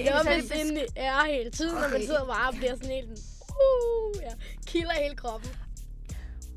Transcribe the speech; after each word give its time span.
ikke 0.00 0.10
Lommes 0.10 0.48
særlig 0.48 0.66
ind 0.66 0.78
i 0.78 0.84
ære 0.96 1.26
hele 1.26 1.50
tiden, 1.50 1.76
okay. 1.76 1.82
når 1.82 1.90
man 1.92 2.00
sidder 2.00 2.24
bare 2.24 2.48
og 2.48 2.54
bliver 2.54 2.74
sådan 2.74 2.90
helt... 2.90 3.10
Uh, 3.10 4.22
ja, 4.22 4.30
kilder 4.66 4.92
hele 5.02 5.16
kroppen. 5.16 5.50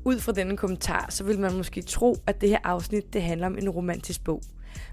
Ud 0.04 0.20
fra 0.20 0.32
denne 0.32 0.56
kommentar, 0.56 1.06
så 1.10 1.24
vil 1.24 1.38
man 1.38 1.52
måske 1.56 1.82
tro, 1.82 2.16
at 2.26 2.40
det 2.40 2.48
her 2.48 2.58
afsnit 2.64 3.12
det 3.12 3.22
handler 3.22 3.46
om 3.46 3.58
en 3.58 3.70
romantisk 3.70 4.24
bog. 4.24 4.42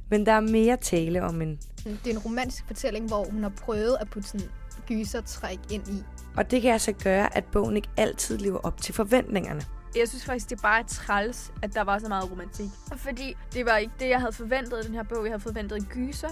Men 0.09 0.25
der 0.25 0.31
er 0.31 0.39
mere 0.39 0.77
tale 0.77 1.23
om 1.23 1.41
en... 1.41 1.59
Det 1.83 2.07
er 2.07 2.11
en 2.11 2.19
romantisk 2.19 2.63
fortælling, 2.67 3.07
hvor 3.07 3.25
hun 3.31 3.43
har 3.43 3.49
prøvet 3.49 3.97
at 4.01 4.09
putte 4.09 4.29
sådan 4.29 4.47
gysertræk 4.87 5.59
ind 5.71 5.87
i. 5.87 6.03
Og 6.37 6.51
det 6.51 6.61
kan 6.61 6.73
altså 6.73 6.91
gøre, 6.91 7.37
at 7.37 7.43
bogen 7.45 7.75
ikke 7.75 7.89
altid 7.97 8.37
lever 8.37 8.59
op 8.59 8.81
til 8.81 8.93
forventningerne. 8.93 9.61
Jeg 9.95 10.07
synes 10.07 10.25
faktisk, 10.25 10.49
det 10.49 10.57
er 10.57 10.61
bare 10.61 10.83
træls, 10.83 11.51
at 11.61 11.73
der 11.73 11.81
var 11.81 11.99
så 11.99 12.07
meget 12.07 12.31
romantik. 12.31 12.69
Fordi 12.95 13.35
det 13.53 13.65
var 13.65 13.77
ikke 13.77 13.93
det, 13.99 14.09
jeg 14.09 14.19
havde 14.19 14.33
forventet 14.33 14.83
i 14.83 14.87
den 14.87 14.95
her 14.95 15.03
bog. 15.03 15.23
Jeg 15.23 15.31
havde 15.31 15.43
forventet 15.43 15.77
en 15.77 15.85
gyser. 15.85 16.29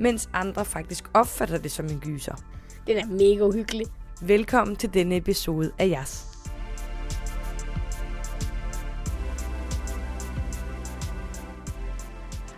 Mens 0.00 0.30
andre 0.32 0.64
faktisk 0.64 1.04
opfatter 1.14 1.58
det 1.58 1.72
som 1.72 1.86
en 1.86 2.00
gyser. 2.00 2.34
Det 2.86 2.98
er 2.98 3.06
mega 3.06 3.44
uhyggeligt. 3.44 3.90
Velkommen 4.22 4.76
til 4.76 4.94
denne 4.94 5.16
episode 5.16 5.72
af 5.78 5.88
Jas. 5.88 6.26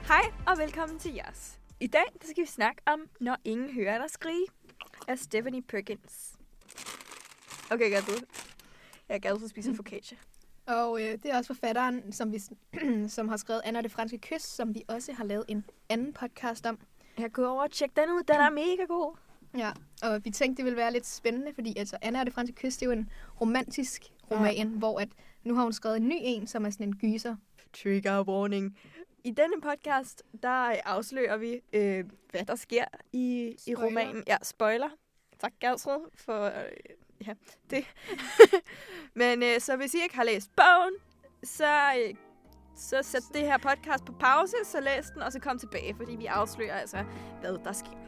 Hej 0.08 0.32
og 0.46 0.58
velkommen 0.58 0.98
til 0.98 1.14
jeres. 1.14 1.60
I 1.80 1.86
dag 1.86 2.04
der 2.22 2.28
skal 2.30 2.42
vi 2.42 2.46
snakke 2.46 2.82
om 2.86 3.00
Når 3.20 3.36
ingen 3.44 3.74
hører 3.74 3.98
dig 3.98 4.10
skrige 4.10 4.46
af 5.08 5.18
Stephanie 5.18 5.62
Perkins. 5.62 6.32
Okay, 7.70 7.90
gør 7.90 8.00
du. 8.00 8.12
Jeg 9.08 9.14
er 9.14 9.18
glad 9.18 9.38
for 9.38 9.44
at 9.44 9.50
spise 9.50 9.74
focaccia. 9.74 10.18
Og 10.66 11.02
øh, 11.02 11.12
det 11.12 11.26
er 11.26 11.36
også 11.36 11.54
forfatteren, 11.54 12.12
som, 12.12 12.32
vi, 12.32 12.40
som 13.16 13.28
har 13.28 13.36
skrevet 13.36 13.60
Anna 13.64 13.78
og 13.78 13.82
det 13.82 13.92
franske 13.92 14.18
kys, 14.18 14.42
som 14.42 14.74
vi 14.74 14.82
også 14.88 15.12
har 15.12 15.24
lavet 15.24 15.44
en 15.48 15.64
anden 15.88 16.12
podcast 16.12 16.66
om. 16.66 16.78
Jeg 17.18 17.32
går 17.32 17.46
over 17.46 17.62
og 17.62 17.70
tjek 17.70 17.96
den 17.96 18.10
ud. 18.10 18.22
Den 18.22 18.36
er 18.36 18.50
mega 18.50 18.84
god. 18.88 19.16
Ja, 19.56 19.72
og 20.02 20.24
vi 20.24 20.30
tænkte, 20.30 20.56
det 20.56 20.64
ville 20.64 20.76
være 20.76 20.92
lidt 20.92 21.06
spændende, 21.06 21.54
fordi 21.54 21.78
altså, 21.78 21.98
Anna 22.02 22.20
og 22.20 22.26
det 22.26 22.34
franske 22.34 22.56
kys, 22.56 22.76
det 22.76 22.82
er 22.82 22.86
jo 22.86 22.92
en 22.92 23.10
romantisk 23.40 24.02
roman, 24.30 24.56
ja. 24.56 24.64
hvor 24.64 25.00
at, 25.00 25.08
nu 25.44 25.54
har 25.54 25.62
hun 25.62 25.72
skrevet 25.72 25.96
en 25.96 26.08
ny 26.08 26.16
en, 26.20 26.46
som 26.46 26.66
er 26.66 26.70
sådan 26.70 26.88
en 26.88 26.96
gyser. 26.96 27.36
Trigger 27.82 28.22
warning. 28.22 28.78
I 29.24 29.30
denne 29.30 29.60
podcast, 29.62 30.22
der 30.42 30.74
afslører 30.84 31.36
vi, 31.36 31.60
øh, 31.72 32.04
hvad 32.30 32.44
der 32.44 32.54
sker 32.54 32.84
i, 33.12 33.56
i 33.66 33.74
romanen. 33.74 34.24
Ja, 34.26 34.36
spoiler. 34.42 34.88
Tak, 35.38 35.52
Gertrud, 35.60 36.10
for 36.14 36.44
øh, 36.44 36.52
ja, 37.26 37.32
det. 37.70 37.84
Men 39.20 39.42
øh, 39.42 39.60
så 39.60 39.76
hvis 39.76 39.94
I 39.94 40.02
ikke 40.02 40.16
har 40.16 40.24
læst 40.24 40.50
bogen, 40.56 40.94
så, 41.42 41.92
øh, 41.98 42.14
så 42.78 43.02
sæt 43.02 43.22
det 43.34 43.40
her 43.40 43.58
podcast 43.58 44.04
på 44.04 44.12
pause, 44.20 44.56
så 44.64 44.80
læs 44.80 45.10
den, 45.14 45.22
og 45.22 45.32
så 45.32 45.40
kom 45.40 45.58
tilbage, 45.58 45.94
fordi 45.94 46.16
vi 46.16 46.26
afslører 46.26 46.74
altså, 46.74 47.04
hvad 47.40 47.58
der 47.64 47.72
sker. 47.72 47.98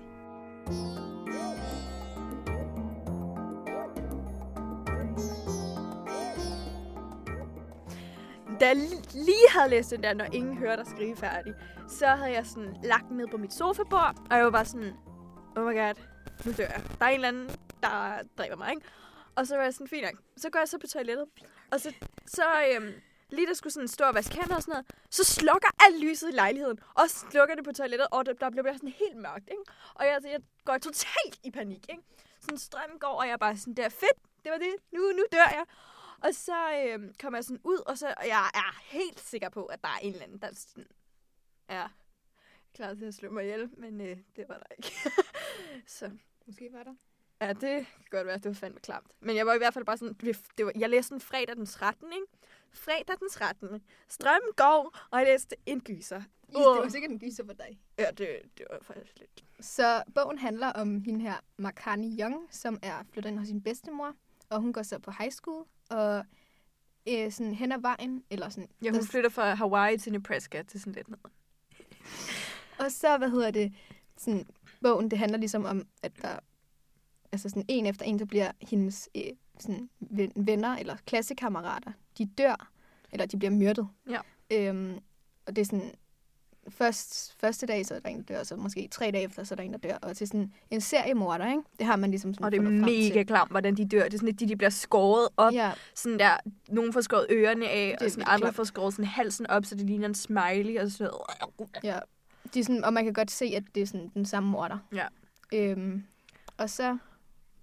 Da 8.61 8.67
jeg 8.67 8.77
lige 9.15 9.49
havde 9.51 9.71
læst 9.71 9.91
den 9.91 10.03
der, 10.03 10.15
når 10.15 10.25
ingen 10.25 10.59
hører 10.59 10.77
dig 10.77 10.87
skrive 10.87 11.17
færdig, 11.17 11.55
så 11.89 12.07
havde 12.07 12.33
jeg 12.33 12.47
sådan 12.47 12.77
lagt 12.83 13.09
den 13.09 13.17
ned 13.17 13.27
på 13.31 13.37
mit 13.37 13.53
sofabord, 13.53 14.15
og 14.31 14.37
jeg 14.37 14.45
var 14.45 14.51
bare 14.51 14.65
sådan, 14.65 14.93
oh 15.57 15.65
my 15.65 15.77
god, 15.77 15.95
nu 16.45 16.53
dør 16.53 16.65
jeg. 16.65 16.83
Der 16.99 17.05
er 17.05 17.09
en 17.09 17.15
eller 17.15 17.29
anden, 17.29 17.49
der 17.83 18.23
dræber 18.39 18.57
mig, 18.57 18.71
ikke? 18.71 18.83
Og 19.35 19.47
så 19.47 19.57
var 19.57 19.63
jeg 19.63 19.75
sådan, 19.75 19.89
fint 19.89 20.03
nok. 20.03 20.23
Så 20.37 20.51
går 20.51 20.59
jeg 20.59 20.69
så 20.69 20.79
på 20.79 20.87
toilettet, 20.87 21.27
og 21.73 21.81
så, 21.81 21.95
så 22.27 22.43
øhm, 22.75 22.93
lige 23.33 23.47
der 23.47 23.55
skulle 23.55 23.73
sådan 23.73 23.89
stå 23.89 24.05
og 24.05 24.15
vaske 24.15 24.35
hænder 24.35 24.57
og 24.57 24.63
sådan 24.63 24.73
noget, 24.73 24.87
så 25.11 25.25
slukker 25.25 25.69
alt 25.87 26.01
lyset 26.01 26.29
i 26.29 26.33
lejligheden, 26.33 26.81
og 26.95 27.11
slukker 27.11 27.55
det 27.55 27.65
på 27.65 27.73
toilettet, 27.73 28.09
og 28.11 28.27
der, 28.27 28.33
der 28.33 28.51
bliver 28.51 28.73
sådan 28.73 28.89
helt 28.89 29.17
mørkt, 29.17 29.49
ikke? 29.51 29.63
Og 29.95 30.07
jeg, 30.07 30.21
jeg 30.25 30.41
går 30.65 30.79
totalt 30.79 31.41
i 31.45 31.51
panik, 31.51 31.87
ikke? 31.89 32.03
Sådan 32.41 32.59
strømmen 32.59 32.99
går, 32.99 33.09
og 33.21 33.27
jeg 33.27 33.33
er 33.33 33.37
bare 33.37 33.57
sådan 33.57 33.75
der, 33.75 33.89
fedt, 33.89 34.19
det 34.45 34.53
var 34.53 34.59
det, 34.59 34.75
nu, 34.93 35.01
nu 35.01 35.25
dør 35.33 35.49
jeg. 35.51 35.65
Og 36.21 36.35
så 36.35 36.85
øhm, 36.87 37.15
kommer 37.21 37.37
jeg 37.37 37.45
sådan 37.45 37.61
ud, 37.65 37.79
og, 37.87 37.99
så, 37.99 38.15
og 38.17 38.27
jeg 38.27 38.51
er 38.55 38.81
helt 38.85 39.21
sikker 39.21 39.49
på, 39.49 39.65
at 39.65 39.83
der 39.83 39.89
er 39.89 39.99
en 40.03 40.13
eller 40.13 40.25
anden, 40.25 40.39
der 40.39 40.49
sådan 40.55 40.87
er 41.69 41.89
klar 42.75 42.95
til 42.95 43.05
at 43.05 43.15
slå 43.15 43.31
mig 43.31 43.45
ihjel, 43.45 43.71
men 43.77 44.01
øh, 44.01 44.17
det 44.37 44.45
var 44.49 44.59
der 44.59 44.75
ikke. 44.79 44.93
så 45.99 46.11
Måske 46.47 46.69
var 46.73 46.83
der. 46.83 46.95
ja, 47.41 47.49
det 47.49 47.61
kan 47.61 47.87
godt 48.11 48.27
være, 48.27 48.35
at 48.35 48.43
det 48.43 48.49
var 48.49 48.55
fandme 48.55 48.81
klamt. 48.81 49.07
Men 49.21 49.37
jeg 49.37 49.47
var 49.47 49.55
i 49.55 49.59
hvert 49.59 49.75
fald 49.75 49.85
bare 49.85 49.97
sådan, 49.99 50.15
det 50.59 50.67
var, 50.67 50.73
jeg 50.79 50.91
læste 50.91 51.15
den 51.15 51.21
fredag 51.21 51.57
den 51.57 51.67
13. 51.67 52.13
Ikke? 52.13 52.27
Fredag 52.73 53.17
den 53.21 53.29
13. 53.31 53.83
Strømmen 54.09 54.53
går, 54.57 54.99
og 55.11 55.19
jeg 55.19 55.27
læste 55.27 55.57
en 55.67 55.81
gyser. 55.81 56.19
Is, 56.49 56.55
det 56.55 56.65
var 56.65 56.89
sikkert 56.89 57.11
en 57.11 57.19
gyser 57.19 57.45
for 57.47 57.53
dig. 57.53 57.79
Ja, 57.99 58.07
det, 58.11 58.29
det 58.59 58.67
var 58.71 58.79
faktisk 58.83 59.19
lidt. 59.19 59.45
Så 59.61 60.03
bogen 60.15 60.39
handler 60.39 60.73
om 60.73 61.01
hende 61.03 61.21
her, 61.21 61.35
Makani 61.57 62.21
Young, 62.21 62.49
som 62.51 62.79
er 62.83 63.03
flyttet 63.13 63.31
ind 63.31 63.39
hos 63.39 63.49
sin 63.49 63.63
bedstemor, 63.63 64.15
og 64.51 64.61
hun 64.61 64.73
går 64.73 64.83
så 64.83 64.99
på 64.99 65.11
high 65.19 65.33
school, 65.33 65.65
og 65.91 66.25
øh, 67.09 67.33
sådan 67.33 67.55
hen 67.55 67.73
ad 67.73 67.81
vejen, 67.81 68.25
eller 68.31 68.49
sådan... 68.49 68.69
Ja, 68.83 68.91
hun 68.91 69.01
der- 69.01 69.07
flytter 69.07 69.31
fra 69.31 69.55
Hawaii 69.55 69.99
til 69.99 70.13
Nebraska 70.13 70.63
til 70.63 70.81
sådan 70.81 70.93
lidt 70.93 71.09
ned. 71.09 71.19
Og 72.85 72.93
så, 72.93 73.19
hvad 73.19 73.31
hedder 73.31 73.51
det, 73.51 73.75
sådan, 74.17 74.47
bogen, 74.83 75.11
det 75.11 75.19
handler 75.19 75.39
ligesom 75.39 75.65
om, 75.65 75.87
at 76.03 76.13
der, 76.23 76.39
altså 77.33 77.49
sådan 77.49 77.65
en 77.69 77.87
efter 77.87 78.05
en, 78.05 78.19
så 78.19 78.27
bliver 78.27 78.53
hendes 78.61 79.09
øh, 79.17 79.23
sådan, 79.59 79.91
ven- 80.01 80.33
venner 80.37 80.77
eller 80.77 80.97
klassekammerater, 81.07 81.93
de 82.21 82.27
dør, 82.39 82.71
eller 83.13 83.27
de 83.27 83.37
bliver 83.39 83.51
myrdet. 83.51 83.89
Ja. 84.11 84.21
Øhm, 84.53 84.99
og 85.47 85.57
det 85.57 85.63
er 85.63 85.67
sådan, 85.67 85.93
først, 86.69 87.35
første 87.41 87.67
dag, 87.67 87.87
så 87.87 87.95
er 87.95 87.99
der 87.99 88.09
en, 88.09 88.17
der 88.19 88.35
dør, 88.35 88.43
så 88.43 88.57
måske 88.57 88.89
tre 88.91 89.11
dage 89.11 89.25
efter, 89.25 89.45
så 89.45 89.55
er 89.55 89.57
der 89.57 89.63
en, 89.63 89.73
der 89.73 89.79
dør. 89.79 89.97
Og 90.03 90.17
til 90.17 90.27
sådan 90.27 90.53
en 90.71 90.81
seriemorder, 90.81 91.47
ikke? 91.51 91.63
Det 91.79 91.87
har 91.87 91.97
man 91.97 92.11
ligesom 92.11 92.35
sådan 92.35 92.45
Og 92.45 92.53
det 92.53 92.59
er 92.59 92.63
mega 92.63 93.23
klamt, 93.23 93.51
hvordan 93.51 93.75
de 93.77 93.89
dør. 93.89 94.05
Det 94.05 94.15
er 94.15 94.19
sådan, 94.19 94.35
at 94.35 94.41
de, 94.41 94.49
de 94.49 94.57
bliver 94.57 94.71
skåret 94.71 95.29
op. 95.37 95.53
Ja, 95.53 95.73
Sådan 95.95 96.19
der, 96.19 96.37
nogen 96.69 96.93
får 96.93 97.01
skåret 97.01 97.27
ørerne 97.31 97.69
af, 97.69 97.97
Det 97.99 98.07
og 98.07 98.11
sådan 98.11 98.25
andre 98.29 98.39
klamt. 98.41 98.57
får 98.57 98.65
skåret 98.65 98.93
sådan 98.95 99.05
halsen 99.05 99.47
op, 99.47 99.65
så 99.65 99.75
det 99.75 99.87
ligner 99.87 100.09
en 100.09 100.15
smiley 100.15 100.81
og 100.81 100.91
sådan 100.91 101.13
ja. 101.85 101.99
De 102.55 102.65
sådan, 102.65 102.85
og 102.85 102.93
man 102.93 103.05
kan 103.05 103.13
godt 103.13 103.31
se, 103.31 103.45
at 103.57 103.63
det 103.75 103.83
er 103.83 103.87
sådan 103.87 104.11
den 104.15 104.25
samme 104.27 104.51
morder. 104.51 104.79
Ja. 104.95 105.07
Øhm, 105.55 106.05
og 106.57 106.71
så 106.71 106.99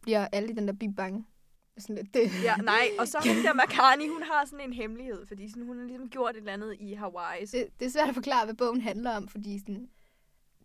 bliver 0.01 0.27
alle 0.31 0.49
i 0.49 0.53
den 0.55 0.67
der 0.67 0.73
by 0.73 0.83
bange. 0.83 1.25
Sådan 1.77 1.95
lidt, 1.95 2.13
det, 2.13 2.43
Ja, 2.43 2.55
nej. 2.55 2.87
Og 2.99 3.07
så 3.07 3.17
hun 3.27 3.43
der 3.45 3.53
Makani, 3.63 4.07
hun 4.07 4.23
har 4.23 4.45
sådan 4.45 4.65
en 4.65 4.73
hemmelighed, 4.73 5.25
fordi 5.27 5.49
sådan, 5.49 5.65
hun 5.65 5.77
har 5.79 5.85
ligesom 5.85 6.09
gjort 6.09 6.31
et 6.31 6.37
eller 6.37 6.53
andet 6.53 6.75
i 6.79 6.93
Hawaii. 6.93 7.45
Så 7.45 7.57
det, 7.57 7.67
det 7.79 7.85
er 7.85 7.89
svært 7.89 8.07
at 8.09 8.13
forklare, 8.13 8.45
hvad 8.45 8.55
bogen 8.55 8.81
handler 8.81 9.11
om, 9.17 9.27
fordi 9.27 9.59
sådan, 9.59 9.89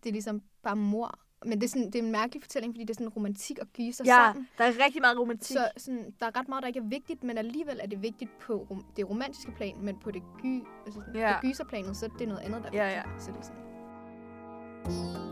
det 0.03 0.09
er 0.09 0.13
ligesom 0.13 0.41
bare 0.63 0.75
mor. 0.75 1.19
Men 1.45 1.61
det 1.61 1.63
er, 1.63 1.69
sådan, 1.69 1.85
det 1.85 1.95
er 1.95 2.03
en 2.03 2.11
mærkelig 2.11 2.41
fortælling, 2.43 2.73
fordi 2.73 2.81
det 2.83 2.89
er 2.89 2.93
sådan 2.93 3.09
romantik 3.09 3.59
og 3.59 3.67
gyser 3.67 4.03
ja, 4.07 4.11
sammen. 4.11 4.47
der 4.57 4.63
er 4.63 4.71
rigtig 4.85 5.01
meget 5.01 5.19
romantik. 5.19 5.57
Så 5.57 5.67
sådan, 5.77 6.13
der 6.19 6.25
er 6.25 6.39
ret 6.39 6.47
meget, 6.47 6.61
der 6.61 6.67
ikke 6.67 6.79
er 6.79 6.83
vigtigt, 6.87 7.23
men 7.23 7.37
alligevel 7.37 7.79
er 7.83 7.87
det 7.87 8.01
vigtigt 8.01 8.31
på 8.39 8.67
rom- 8.71 8.85
det 8.97 9.09
romantiske 9.09 9.51
plan, 9.51 9.75
men 9.81 9.99
på 9.99 10.11
det 10.11 10.21
gy, 10.41 10.63
altså 10.85 10.99
sådan, 11.05 11.15
Ja. 11.15 11.33
på 11.33 11.41
gyserplanet, 11.47 11.97
så 11.97 12.05
er 12.05 12.09
det 12.19 12.27
noget 12.27 12.41
andet, 12.41 12.63
der 12.63 12.69
er 12.79 12.89
Ja, 12.89 12.95
vigtigt. 12.95 13.13
ja. 13.13 13.19
Så 13.19 13.31
det 13.31 13.37
er 13.37 13.43
sådan, 13.43 15.22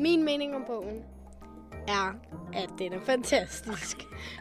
Min 0.00 0.24
mening 0.24 0.54
om 0.56 0.64
bogen 0.66 1.04
er, 1.88 2.12
at 2.54 2.70
den 2.78 2.92
er 2.92 3.00
fantastisk. 3.00 3.96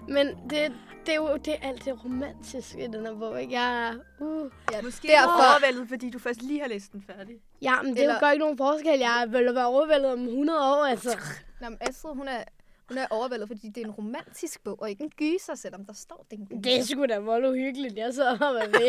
Men 0.07 0.27
det, 0.27 0.73
det 1.05 1.11
er 1.11 1.15
jo 1.15 1.37
det 1.37 1.53
er 1.53 1.67
alt 1.67 1.85
det 1.85 2.03
romantiske 2.05 2.83
i 2.83 2.87
den 2.87 3.05
her 3.05 3.15
bog. 3.15 3.41
Ikke? 3.41 3.53
Jeg 3.53 3.87
er, 3.89 3.93
uh. 4.25 4.51
ja, 4.71 4.81
Måske 4.81 5.07
derfor- 5.07 5.29
er 5.29 5.51
overvældet, 5.53 5.89
fordi 5.89 6.09
du 6.09 6.19
først 6.19 6.41
lige 6.41 6.61
har 6.61 6.67
læst 6.67 6.91
den 6.91 7.01
færdig. 7.07 7.35
Ja, 7.61 7.81
men 7.81 7.93
det 7.93 8.01
Eller- 8.01 8.19
gør 8.19 8.29
ikke 8.31 8.39
nogen 8.41 8.57
forskel. 8.57 8.99
Jeg 8.99 9.25
vil 9.29 9.55
være 9.55 9.67
overvældet 9.67 10.11
om 10.11 10.19
100 10.27 10.59
år, 10.59 10.85
altså. 10.85 11.17
Nå, 11.61 11.69
men 11.69 11.77
Astrid, 11.81 12.13
hun 12.15 12.27
er, 12.27 12.43
hun 12.89 12.97
er 12.97 13.05
overvældet, 13.09 13.47
fordi 13.47 13.67
det 13.69 13.77
er 13.81 13.85
en 13.85 13.91
romantisk 13.91 14.63
bog, 14.63 14.81
og 14.81 14.89
ikke 14.89 15.03
en 15.03 15.09
gyser, 15.09 15.55
selvom 15.55 15.85
der 15.85 15.93
står, 15.93 16.25
det 16.31 16.37
er 16.37 16.41
en 16.41 16.47
gyser. 16.47 16.61
Det 16.61 16.79
er 16.79 16.83
sgu 16.83 17.05
da 17.05 17.17
vold 17.19 17.45
uhyggeligt. 17.45 17.97
Jeg 17.97 18.13
så 18.13 18.29
og 18.31 18.39
var 18.39 18.79
ved 18.79 18.87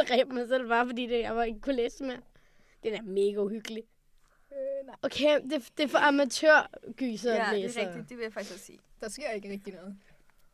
at 0.00 0.08
dræbe 0.08 0.34
mig 0.34 0.48
selv, 0.48 0.68
bare 0.68 0.86
fordi 0.86 1.06
det, 1.06 1.20
jeg 1.20 1.36
var 1.36 1.42
ikke 1.42 1.60
kunne 1.60 1.76
læse 1.76 2.04
mere. 2.04 2.16
Det 2.82 2.92
er 2.92 2.96
da 2.96 3.02
mega 3.02 3.36
uhyggeligt. 3.38 3.86
Okay, 5.02 5.40
det, 5.50 5.68
det 5.76 5.84
er 5.84 5.88
for 5.88 5.98
amatørgyser 5.98 7.34
Ja, 7.34 7.46
at 7.48 7.54
det 7.54 7.62
læse. 7.62 7.80
er 7.80 7.86
rigtigt. 7.88 8.08
Det 8.08 8.16
vil 8.16 8.22
jeg 8.22 8.32
faktisk 8.32 8.54
også 8.54 8.64
sige. 8.64 8.78
Der 9.00 9.08
sker 9.08 9.30
ikke 9.30 9.50
rigtig 9.50 9.74
noget. 9.74 9.96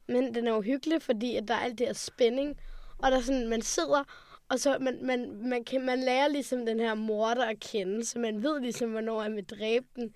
Men 0.08 0.34
den 0.34 0.46
er 0.46 0.56
uhyggelig, 0.58 1.02
fordi 1.02 1.36
at 1.36 1.48
der 1.48 1.54
er 1.54 1.58
alt 1.58 1.78
det 1.78 1.86
her 1.86 1.94
spænding. 1.94 2.56
Og 2.98 3.10
der 3.10 3.16
er 3.16 3.20
sådan, 3.22 3.48
man 3.48 3.62
sidder, 3.62 4.04
og 4.48 4.58
så 4.58 4.78
man, 4.80 4.98
man, 5.02 5.48
man, 5.48 5.64
kan, 5.64 5.86
man 5.86 5.98
lærer 5.98 6.28
ligesom 6.28 6.66
den 6.66 6.80
her 6.80 6.94
morder 6.94 7.44
at 7.46 7.60
kende, 7.60 8.04
så 8.04 8.18
man 8.18 8.42
ved 8.42 8.60
ligesom, 8.60 8.90
hvornår 8.90 9.22
man 9.22 9.36
vil 9.36 9.44
dræbe 9.44 9.86
den, 9.96 10.14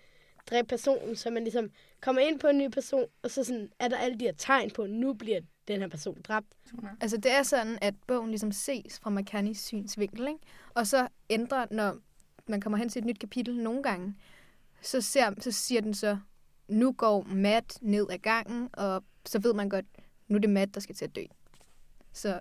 dræbe 0.51 0.69
personen, 0.69 1.17
så 1.17 1.31
man 1.31 1.43
ligesom 1.43 1.71
kommer 2.01 2.23
ind 2.23 2.41
på 2.41 2.47
en 2.47 2.59
ny 2.59 2.69
person, 2.69 3.05
og 3.23 3.31
så 3.31 3.45
sådan, 3.45 3.71
er 3.79 3.89
der 3.89 3.97
alle 3.97 4.19
de 4.19 4.25
her 4.25 4.33
tegn 4.33 4.71
på, 4.71 4.83
at 4.83 4.91
nu 4.91 5.12
bliver 5.15 5.41
den 5.69 5.81
her 5.81 5.89
person 5.89 6.23
dræbt. 6.23 6.47
Altså, 7.01 7.17
det 7.17 7.31
er 7.33 7.43
sådan, 7.43 7.79
at 7.83 7.95
bogen 8.07 8.29
ligesom 8.29 8.53
ses 8.53 8.99
fra 9.03 9.11
McCannis 9.11 9.59
synsvinkel, 9.61 10.29
ikke? 10.29 10.41
Og 10.75 10.87
så 10.87 11.09
ændrer, 11.31 11.67
når 11.71 11.99
man 12.49 12.61
kommer 12.61 12.79
hen 12.79 12.89
til 12.89 13.01
et 13.01 13.07
nyt 13.07 13.19
kapitel 13.19 13.57
nogle 13.57 13.83
gange, 13.83 14.15
så, 14.83 15.01
ser, 15.01 15.35
så 15.41 15.53
siger 15.53 15.81
den 15.81 15.95
så, 15.95 16.19
nu 16.69 16.93
går 16.93 17.23
Matt 17.23 17.79
ned 17.83 18.07
ad 18.11 18.19
gangen, 18.19 18.69
og 18.73 19.05
så 19.27 19.39
ved 19.39 19.55
man 19.55 19.69
godt, 19.69 19.87
nu 20.29 20.37
er 20.37 20.41
det 20.41 20.51
Matt, 20.51 20.75
der 20.75 20.81
skal 20.81 20.95
til 20.95 21.05
at 21.05 21.17
dø. 21.17 21.23
Så 22.13 22.41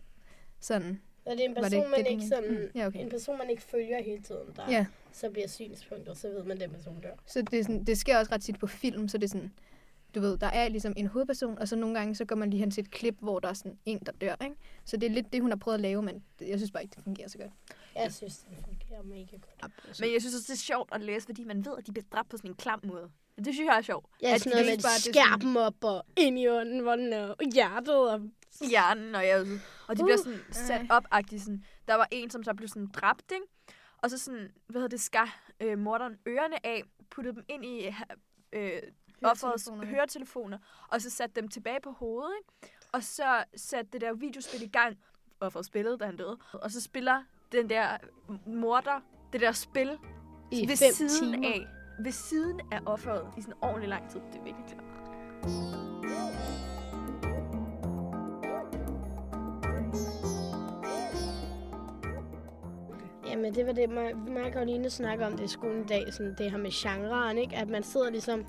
sådan, 0.60 1.02
Og 1.26 1.32
det 1.32 1.40
er 1.40 1.50
en 1.50 1.56
det 1.56 1.64
person, 1.64 1.80
ikke 1.80 1.90
man 1.92 2.06
det, 2.06 2.12
ikke 2.12 2.28
sådan? 2.28 2.72
Ja, 2.76 2.88
okay. 2.88 3.00
en 3.00 3.10
person, 3.10 3.38
man 3.38 3.50
ikke 3.50 3.62
følger 3.62 4.04
hele 4.04 4.22
tiden, 4.24 4.48
der 4.56 4.72
Ja, 4.72 4.86
så 5.12 5.30
bliver 5.30 5.48
synspunkter, 5.48 6.14
så 6.14 6.28
ved 6.28 6.44
man, 6.44 6.52
at 6.52 6.60
den 6.60 6.70
person 6.72 7.02
dør. 7.02 7.16
så 7.26 7.42
det, 7.42 7.60
er 7.60 7.64
sådan, 7.64 7.84
det 7.84 7.98
sker 7.98 8.18
også 8.18 8.32
ret 8.32 8.42
tit 8.42 8.60
på 8.60 8.68
film, 8.68 9.08
så 9.08 9.18
det 9.18 9.24
er 9.24 9.30
sådan, 9.30 9.52
du 10.16 10.20
ved, 10.20 10.38
der 10.38 10.48
er 10.48 10.68
ligesom 10.70 10.94
en 10.98 11.08
hovedperson, 11.08 11.58
og 11.58 11.68
så 11.68 11.76
nogle 11.76 11.96
gange, 12.00 12.16
så 12.16 12.26
går 12.26 12.36
man 12.36 12.50
lige 12.50 12.60
hen 12.60 12.72
til 12.72 12.82
et 12.82 12.92
klip, 12.92 13.16
hvor 13.20 13.40
der 13.40 13.50
er 13.50 13.54
sådan 13.54 13.78
en, 13.86 14.00
der 14.06 14.12
dør, 14.12 14.36
ikke? 14.44 14.56
Så 14.86 14.98
det 14.98 15.08
er 15.08 15.12
lidt 15.14 15.34
det, 15.34 15.42
hun 15.42 15.52
har 15.52 15.58
prøvet 15.58 15.76
at 15.76 15.82
lave, 15.82 16.02
men 16.02 16.24
jeg 16.42 16.60
synes 16.60 16.72
bare 16.72 16.84
ikke, 16.84 16.96
det 16.96 17.04
fungerer 17.04 17.28
så 17.28 17.38
godt. 17.38 17.52
Jeg 17.96 18.14
synes, 18.14 18.38
det 18.38 18.58
fungerer 18.66 19.04
mega 19.04 19.38
godt. 19.62 20.00
Men 20.02 20.14
jeg 20.14 20.22
synes 20.22 20.36
også, 20.36 20.46
det 20.48 20.54
er 20.54 20.64
sjovt 20.64 20.90
at 20.94 21.02
læse, 21.02 21.26
fordi 21.26 21.44
man 21.44 21.66
ved, 21.66 21.74
at 21.78 21.88
de 21.88 21.92
bliver 21.92 22.06
dræbt 22.12 22.30
på 22.30 22.38
sådan 22.38 22.52
en 22.52 22.56
klam 22.56 22.80
måde. 22.84 23.10
Det 23.38 23.54
synes 23.54 23.68
jeg 23.68 23.78
er 23.78 23.82
sjovt. 23.82 24.06
Ja, 24.22 24.34
At 24.34 24.42
sådan 24.42 24.52
noget 24.58 24.66
med, 24.66 24.84
bare- 24.84 25.24
er 25.24 25.30
sådan- 25.34 25.42
dem 25.42 25.58
op 25.58 25.84
og 25.84 26.04
ind 26.18 26.40
i 26.40 26.48
ånden, 26.48 26.80
hvor 26.80 26.96
den 26.96 27.14
er, 27.14 27.28
og 27.28 27.46
hjertet 27.54 28.12
og... 28.12 28.22
hjernen, 28.70 29.16
og, 29.16 29.28
jeg, 29.28 29.46
og 29.88 29.98
de 29.98 30.04
bliver 30.04 30.18
Uh, 30.18 30.24
sådan 30.24 30.40
sat 30.52 30.82
op 30.90 31.04
-agtigt, 31.16 31.40
sådan. 31.40 31.64
Der 31.88 31.96
var 31.96 32.08
en, 32.12 32.30
som 32.30 32.44
så 32.44 32.54
blev 32.54 32.68
sådan 32.68 32.88
dræbt, 32.88 33.32
ikke? 33.32 33.46
Og 33.98 34.10
så 34.10 34.18
sådan, 34.18 34.52
hvad 34.68 34.82
hedder 34.82 34.88
det, 34.98 35.02
skar 35.02 35.50
øh, 35.60 35.78
morderen 35.80 36.16
ørerne 36.28 36.66
af, 36.66 36.84
puttede 37.12 37.36
dem 37.36 37.44
ind 37.50 37.66
i 37.66 37.88
øh, 38.54 38.82
offerets 39.24 39.70
høretelefoner, 39.84 40.58
og 40.88 41.02
så 41.02 41.10
satte 41.10 41.42
dem 41.42 41.50
tilbage 41.50 41.80
på 41.84 41.92
hovedet, 41.92 42.34
ikke? 42.38 42.76
Og 42.92 43.04
så 43.04 43.44
satte 43.56 43.92
det 43.94 44.02
der 44.02 44.14
videospil 44.14 44.62
i 44.62 44.68
gang, 44.68 44.98
offeret 45.40 45.66
spillede, 45.66 45.98
da 45.98 46.06
han 46.06 46.18
døde. 46.18 46.38
Og 46.54 46.72
så 46.72 46.82
spiller 46.82 47.24
den 47.52 47.70
der 47.70 47.98
morder, 48.46 49.02
det 49.34 49.42
der 49.42 49.52
spil, 49.52 49.98
I 50.52 50.68
ved 50.68 50.78
fem 50.78 50.94
siden 50.94 51.34
timer. 51.34 51.48
af, 51.48 51.68
ved 52.00 52.12
siden 52.12 52.62
af 52.72 52.80
offeret 52.86 53.28
i 53.38 53.42
sådan 53.42 53.56
ordentlig 53.62 53.90
lang 53.90 54.10
tid. 54.10 54.20
Det 54.20 54.40
er 54.40 54.44
virkelig 54.44 54.66
klart. 54.68 54.86
Jamen, 63.26 63.56
det 63.56 63.66
var 63.66 63.74
det, 63.74 63.90
mig, 63.90 64.18
mig 64.18 64.44
og 64.44 64.52
Karoline 64.52 64.90
snakker 64.90 65.26
om 65.26 65.38
det 65.38 65.44
i 65.44 65.48
skolen 65.48 65.82
i 65.84 65.86
dag, 65.86 66.14
sådan 66.14 66.36
det 66.38 66.52
her 66.52 66.58
med 66.58 66.72
genren, 66.74 67.38
ikke? 67.38 67.56
At 67.56 67.70
man 67.70 67.84
sidder 67.84 68.10
ligesom, 68.10 68.46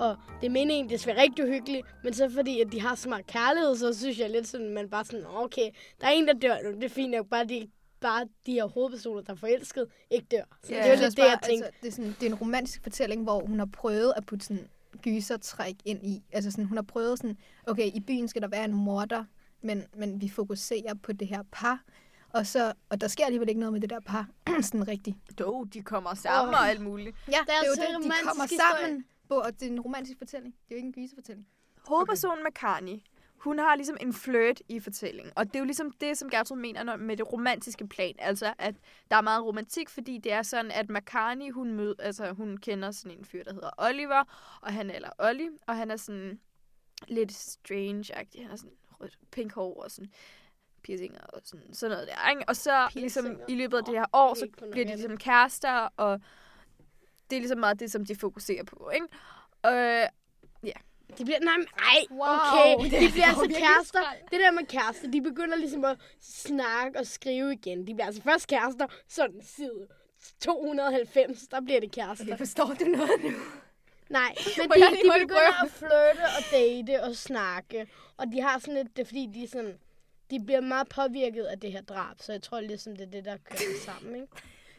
og 0.00 0.16
det 0.40 0.46
er 0.46 0.50
meningen, 0.50 0.90
det 0.90 1.00
skal 1.00 1.14
være 1.14 1.22
rigtig 1.22 1.44
uhyggeligt, 1.44 1.86
men 2.04 2.14
så 2.14 2.30
fordi, 2.30 2.60
at 2.60 2.72
de 2.72 2.80
har 2.80 2.94
så 2.94 3.08
meget 3.08 3.26
kærlighed, 3.26 3.76
så 3.76 3.98
synes 3.98 4.18
jeg 4.18 4.30
lidt 4.30 4.48
sådan, 4.48 4.70
man 4.70 4.90
bare 4.90 5.04
sådan, 5.04 5.24
okay, 5.26 5.70
der 6.00 6.06
er 6.06 6.10
en, 6.10 6.28
der 6.28 6.32
dør 6.32 6.56
nu, 6.64 6.74
det 6.74 6.84
er 6.84 6.88
fint 6.88 7.10
nok, 7.10 7.26
bare 7.26 7.44
de, 7.44 7.68
bare 8.00 8.26
de 8.46 8.52
her 8.52 8.64
hovedpersoner, 8.64 9.22
der 9.22 9.32
er 9.32 9.36
forelsket, 9.36 9.86
ikke 10.10 10.26
dør. 10.30 10.42
Så 10.62 10.74
Ja, 10.74 10.90
det 10.90 10.98
synes 10.98 11.00
lidt 11.00 11.16
det, 11.16 11.22
jeg 11.22 11.38
bare, 11.42 11.48
tænkte. 11.48 11.66
Altså, 11.66 11.78
det, 11.82 11.88
er 11.88 11.92
sådan, 11.92 12.16
det 12.20 12.26
er 12.26 12.30
en 12.30 12.34
romantisk 12.34 12.82
fortælling, 12.82 13.22
hvor 13.22 13.46
hun 13.46 13.58
har 13.58 13.68
prøvet 13.72 14.12
at 14.16 14.26
putte 14.26 14.46
sådan 14.46 14.68
gysertræk 15.02 15.76
ind 15.84 16.06
i. 16.06 16.22
Altså 16.32 16.50
sådan, 16.50 16.64
hun 16.64 16.76
har 16.76 16.82
prøvet 16.82 17.18
sådan, 17.18 17.36
okay, 17.66 17.90
i 17.94 18.00
byen 18.00 18.28
skal 18.28 18.42
der 18.42 18.48
være 18.48 18.64
en 18.64 18.74
morder, 18.74 19.24
men, 19.62 19.84
men 19.96 20.20
vi 20.20 20.28
fokuserer 20.28 20.94
på 21.02 21.12
det 21.12 21.28
her 21.28 21.42
par. 21.52 21.82
Og, 22.32 22.46
så, 22.46 22.72
og 22.88 23.00
der 23.00 23.08
sker 23.08 23.24
alligevel 23.24 23.48
ikke 23.48 23.60
noget 23.60 23.72
med 23.72 23.80
det 23.80 23.90
der 23.90 24.00
par, 24.00 24.28
sådan 24.62 24.88
rigtigt. 24.88 25.16
Dog, 25.38 25.66
de 25.74 25.82
kommer 25.82 26.14
sammen 26.14 26.54
Åh. 26.54 26.60
og 26.60 26.68
alt 26.68 26.80
muligt. 26.80 27.16
Ja, 27.28 27.38
det 27.46 27.54
er 27.62 27.66
jo 27.68 27.74
så 27.74 27.80
det, 27.80 28.04
de 28.04 28.10
kommer 28.24 28.42
historie. 28.42 29.02
På, 29.30 29.34
og 29.36 29.52
det 29.60 29.62
er 29.62 29.70
en 29.72 29.80
romantisk 29.80 30.18
fortælling. 30.18 30.54
Det 30.68 30.74
er 30.74 30.74
jo 30.74 30.76
ikke 30.76 30.86
en 30.86 30.92
gyserfortælling. 30.92 31.46
Hovedpersonen 31.88 32.42
med 32.44 32.52
Carney, 32.52 32.98
hun 33.36 33.58
har 33.58 33.76
ligesom 33.76 33.96
en 34.00 34.12
flirt 34.12 34.62
i 34.68 34.80
fortællingen. 34.80 35.32
Og 35.36 35.46
det 35.46 35.54
er 35.54 35.58
jo 35.58 35.64
ligesom 35.64 35.90
det, 35.90 36.18
som 36.18 36.30
Gertrud 36.30 36.56
mener 36.56 36.82
når- 36.82 36.96
med 36.96 37.16
det 37.16 37.32
romantiske 37.32 37.88
plan. 37.88 38.14
Altså, 38.18 38.54
at 38.58 38.74
der 39.10 39.16
er 39.16 39.20
meget 39.20 39.44
romantik, 39.44 39.88
fordi 39.88 40.18
det 40.18 40.32
er 40.32 40.42
sådan, 40.42 40.70
at 40.70 40.90
McCartney, 40.90 41.50
hun, 41.52 41.72
mød, 41.74 41.94
altså, 41.98 42.32
hun 42.32 42.56
kender 42.56 42.90
sådan 42.90 43.18
en 43.18 43.24
fyr, 43.24 43.44
der 43.44 43.52
hedder 43.54 43.70
Oliver, 43.78 44.24
og 44.62 44.72
han 44.72 44.90
er, 44.90 44.94
eller 44.94 45.10
Olli, 45.18 45.48
og 45.66 45.76
han 45.76 45.90
er 45.90 45.96
sådan 45.96 46.40
lidt 47.08 47.32
strange-agtig. 47.32 48.40
Han 48.40 48.50
har 48.50 48.56
sådan 48.56 48.76
rødt 49.00 49.18
pink 49.30 49.52
hår 49.52 49.82
og 49.84 49.90
sådan 49.90 50.10
piercinger 50.82 51.20
og 51.20 51.40
sådan, 51.44 51.74
sådan 51.74 51.90
noget 51.90 52.08
der. 52.08 52.30
Ikke? 52.30 52.44
Og 52.48 52.56
så 52.56 52.88
ligesom, 52.94 53.24
Piercinger? 53.24 53.46
i 53.48 53.54
løbet 53.54 53.76
af 53.78 53.84
det 53.84 53.94
her 53.94 54.06
år, 54.12 54.34
så 54.34 54.46
bliver 54.70 54.86
de 54.86 54.92
ligesom 54.92 55.16
kærester, 55.16 55.88
og 55.96 56.20
det 57.30 57.36
er 57.36 57.40
ligesom 57.40 57.58
meget 57.58 57.80
det, 57.80 57.92
som 57.92 58.04
de 58.04 58.16
fokuserer 58.16 58.64
på. 58.64 58.90
Ikke? 58.94 59.06
Øh, 59.66 60.08
De 61.18 61.24
bliver, 61.24 61.40
nej, 61.40 61.56
men, 61.56 61.66
ej, 61.78 62.04
Wow, 62.10 62.78
okay. 62.78 62.90
De 63.00 63.06
er 63.06 63.10
bliver 63.10 63.26
altså 63.26 63.48
kærester. 63.58 64.00
Det 64.30 64.40
der 64.40 64.50
med 64.50 64.66
kærester, 64.66 65.10
de 65.10 65.22
begynder 65.22 65.56
ligesom 65.56 65.84
at 65.84 65.98
snakke 66.20 66.98
og 66.98 67.06
skrive 67.06 67.52
igen. 67.52 67.86
De 67.86 67.94
bliver 67.94 68.06
altså 68.06 68.22
først 68.22 68.46
kærester, 68.46 68.86
sådan 69.08 69.42
side 69.42 69.88
290, 70.40 71.48
der 71.48 71.60
bliver 71.60 71.80
det 71.80 71.92
kærester. 71.92 72.24
Okay, 72.24 72.38
forstår 72.38 72.74
du 72.80 72.84
noget 72.84 73.10
nu? 73.24 73.30
Nej, 74.10 74.34
men 74.58 74.70
de, 74.70 74.86
de 74.86 75.20
begynder 75.20 75.64
at 75.64 75.70
flirte 75.70 76.24
og 76.38 76.42
date 76.52 77.02
og 77.04 77.16
snakke. 77.16 77.88
Og 78.16 78.26
de 78.32 78.40
har 78.40 78.58
sådan 78.58 78.74
lidt, 78.74 78.96
det 78.96 79.02
er 79.02 79.06
fordi 79.06 79.30
de 79.34 79.44
er 79.44 79.48
sådan, 79.48 79.78
de 80.30 80.44
bliver 80.44 80.60
meget 80.60 80.88
påvirket 80.88 81.44
af 81.44 81.60
det 81.60 81.72
her 81.72 81.82
drab. 81.82 82.16
Så 82.20 82.32
jeg 82.32 82.42
tror 82.42 82.60
ligesom, 82.60 82.96
det 82.96 83.06
er 83.06 83.10
det, 83.10 83.24
der 83.24 83.36
kører 83.44 83.80
sammen, 83.84 84.14
ikke? 84.14 84.28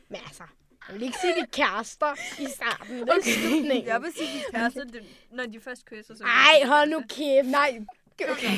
Men 0.09 0.19
altså, 0.25 0.43
jeg 0.87 0.95
vil 0.95 1.03
ikke 1.03 1.17
sige, 1.21 1.33
de 1.35 1.39
er 1.39 1.45
kærester 1.45 2.13
i 2.39 2.47
starten. 2.55 2.99
Det 2.99 3.09
er 3.09 3.13
okay. 3.13 3.31
slutningen. 3.31 3.87
jeg 3.87 4.01
vil 4.01 4.13
sige, 4.13 4.39
de 4.39 4.43
kærester, 4.51 4.83
det, 4.83 5.03
når 5.31 5.45
de 5.45 5.59
først 5.59 5.85
kysser. 5.85 6.15
Så 6.15 6.23
Ej, 6.23 6.67
hold 6.67 6.89
nu 6.89 7.01
kæft. 7.09 7.47
Nej, 7.47 7.79
okay. 8.29 8.57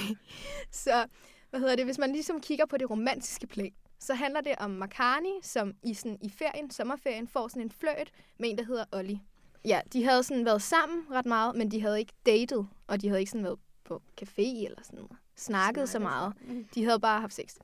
Så, 0.71 1.05
hvad 1.49 1.59
hedder 1.59 1.75
det, 1.75 1.85
hvis 1.85 1.97
man 1.97 2.11
ligesom 2.11 2.41
kigger 2.41 2.65
på 2.65 2.77
det 2.77 2.89
romantiske 2.89 3.47
plan, 3.47 3.71
så 3.99 4.13
handler 4.13 4.41
det 4.41 4.55
om 4.59 4.71
Makani, 4.71 5.39
som 5.41 5.73
i, 5.83 5.93
sådan, 5.93 6.17
i 6.21 6.29
ferien, 6.29 6.71
sommerferien, 6.71 7.27
får 7.27 7.47
sådan 7.47 7.61
en 7.61 7.71
fløjt 7.71 8.11
med 8.39 8.49
en, 8.49 8.57
der 8.57 8.63
hedder 8.63 8.85
Olli. 8.91 9.19
Ja, 9.65 9.81
de 9.93 10.03
havde 10.03 10.23
sådan 10.23 10.45
været 10.45 10.61
sammen 10.61 11.05
ret 11.11 11.25
meget, 11.25 11.55
men 11.55 11.71
de 11.71 11.81
havde 11.81 11.99
ikke 11.99 12.13
datet, 12.25 12.67
og 12.87 13.01
de 13.01 13.07
havde 13.07 13.19
ikke 13.19 13.31
sådan 13.31 13.43
været 13.43 13.59
på 13.83 14.01
café 14.21 14.65
eller 14.65 14.83
sådan 14.83 14.97
noget. 14.97 15.11
Snakket 15.35 15.89
så 15.89 15.99
meget. 15.99 16.33
De 16.75 16.85
havde 16.85 16.99
bare 16.99 17.21
haft 17.21 17.33
sex. 17.33 17.55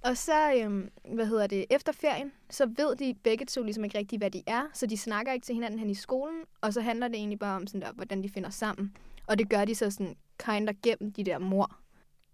Og 0.00 0.16
så, 0.16 0.54
øhm, 0.54 0.90
hvad 1.14 1.26
hedder 1.26 1.46
det, 1.46 1.66
efter 1.70 1.92
ferien, 1.92 2.32
så 2.50 2.66
ved 2.76 2.96
de 2.96 3.14
begge 3.22 3.46
to 3.46 3.62
ligesom 3.62 3.84
ikke 3.84 3.98
rigtigt, 3.98 4.20
hvad 4.20 4.30
de 4.30 4.42
er, 4.46 4.62
så 4.74 4.86
de 4.86 4.96
snakker 4.96 5.32
ikke 5.32 5.46
til 5.46 5.54
hinanden 5.54 5.78
hen 5.78 5.90
i 5.90 5.94
skolen, 5.94 6.42
og 6.60 6.72
så 6.72 6.80
handler 6.80 7.08
det 7.08 7.16
egentlig 7.16 7.38
bare 7.38 7.56
om 7.56 7.66
sådan 7.66 7.80
der, 7.80 7.92
hvordan 7.92 8.22
de 8.22 8.28
finder 8.28 8.50
sammen. 8.50 8.96
Og 9.26 9.38
det 9.38 9.48
gør 9.50 9.64
de 9.64 9.74
så 9.74 9.90
sådan 9.90 10.16
kinder 10.38 10.72
gennem 10.82 11.12
de 11.12 11.24
der 11.24 11.38
mor. 11.38 11.76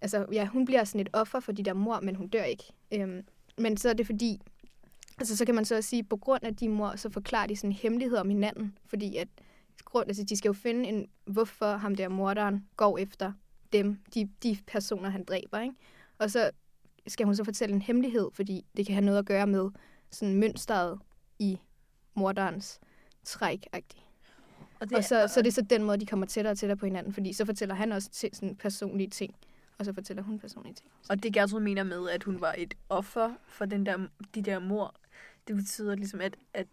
Altså, 0.00 0.26
ja, 0.32 0.46
hun 0.46 0.64
bliver 0.64 0.84
sådan 0.84 1.00
et 1.00 1.08
offer 1.12 1.40
for 1.40 1.52
de 1.52 1.62
der 1.62 1.72
mor, 1.72 2.00
men 2.00 2.14
hun 2.14 2.28
dør 2.28 2.43
ikke. 2.43 2.64
Øhm, 2.93 3.25
men 3.58 3.76
så 3.76 3.88
er 3.88 3.93
det 3.93 4.06
fordi, 4.06 4.40
altså 5.19 5.37
så 5.37 5.44
kan 5.44 5.55
man 5.55 5.64
så 5.64 5.76
også 5.76 5.88
sige, 5.88 6.05
på 6.05 6.16
grund 6.16 6.44
af 6.44 6.56
de 6.56 6.69
mor, 6.69 6.96
så 6.96 7.11
forklarer 7.11 7.46
de 7.46 7.56
sådan 7.56 7.70
en 7.70 7.76
hemmelighed 7.76 8.19
om 8.19 8.28
hinanden. 8.28 8.78
Fordi 8.87 9.16
at, 9.16 9.28
grund, 9.84 10.08
altså 10.08 10.25
de 10.25 10.37
skal 10.37 10.49
jo 10.49 10.52
finde 10.52 10.88
en, 10.88 11.08
hvorfor 11.25 11.76
ham 11.76 11.94
der 11.94 12.08
morderen 12.08 12.66
går 12.76 12.99
efter 12.99 13.32
dem, 13.73 13.99
de, 14.14 14.28
de 14.42 14.59
personer, 14.66 15.09
han 15.09 15.25
dræber, 15.25 15.61
ikke? 15.61 15.75
Og 16.18 16.30
så 16.30 16.50
skal 17.06 17.26
hun 17.26 17.37
så 17.37 17.44
fortælle 17.44 17.75
en 17.75 17.82
hemmelighed, 17.82 18.30
fordi 18.32 18.64
det 18.76 18.87
kan 18.87 18.94
have 18.94 19.04
noget 19.04 19.18
at 19.18 19.26
gøre 19.26 19.46
med 19.46 19.70
sådan 20.11 20.34
mønstret 20.34 20.99
i 21.38 21.58
morderens 22.14 22.80
træk 23.25 23.66
-agtigt. 23.76 24.00
Og, 24.80 24.88
Og 24.96 25.04
så, 25.04 25.28
så 25.28 25.40
er 25.40 25.42
det 25.42 25.54
så 25.54 25.62
den 25.62 25.82
måde, 25.82 26.00
de 26.00 26.06
kommer 26.06 26.26
tættere 26.26 26.52
og 26.52 26.58
tættere 26.58 26.76
på 26.76 26.87
hinanden, 26.87 27.12
fordi 27.12 27.32
så 27.32 27.44
fortæller 27.44 27.75
han 27.75 27.92
også 27.92 28.11
til 28.11 28.30
sådan 28.32 28.56
personlige 28.56 29.11
ting, 29.11 29.34
og 29.78 29.84
så 29.84 29.92
fortæller 29.92 30.23
hun 30.23 30.38
personlige 30.38 30.75
ting. 30.75 30.90
Og 31.08 31.23
det 31.23 31.32
Gertrud 31.32 31.61
mener 31.61 31.82
med, 31.82 32.11
at 32.11 32.23
hun 32.23 32.40
var 32.40 32.54
et 32.58 32.75
offer 32.88 33.34
for 33.46 33.64
den 33.64 33.87
der, 33.87 33.99
de 34.34 34.42
der 34.42 34.58
mor, 34.58 34.94
det 35.49 35.56
betyder 35.56 35.94
ligesom, 35.94 36.20
at, 36.20 36.37
at 36.54 36.66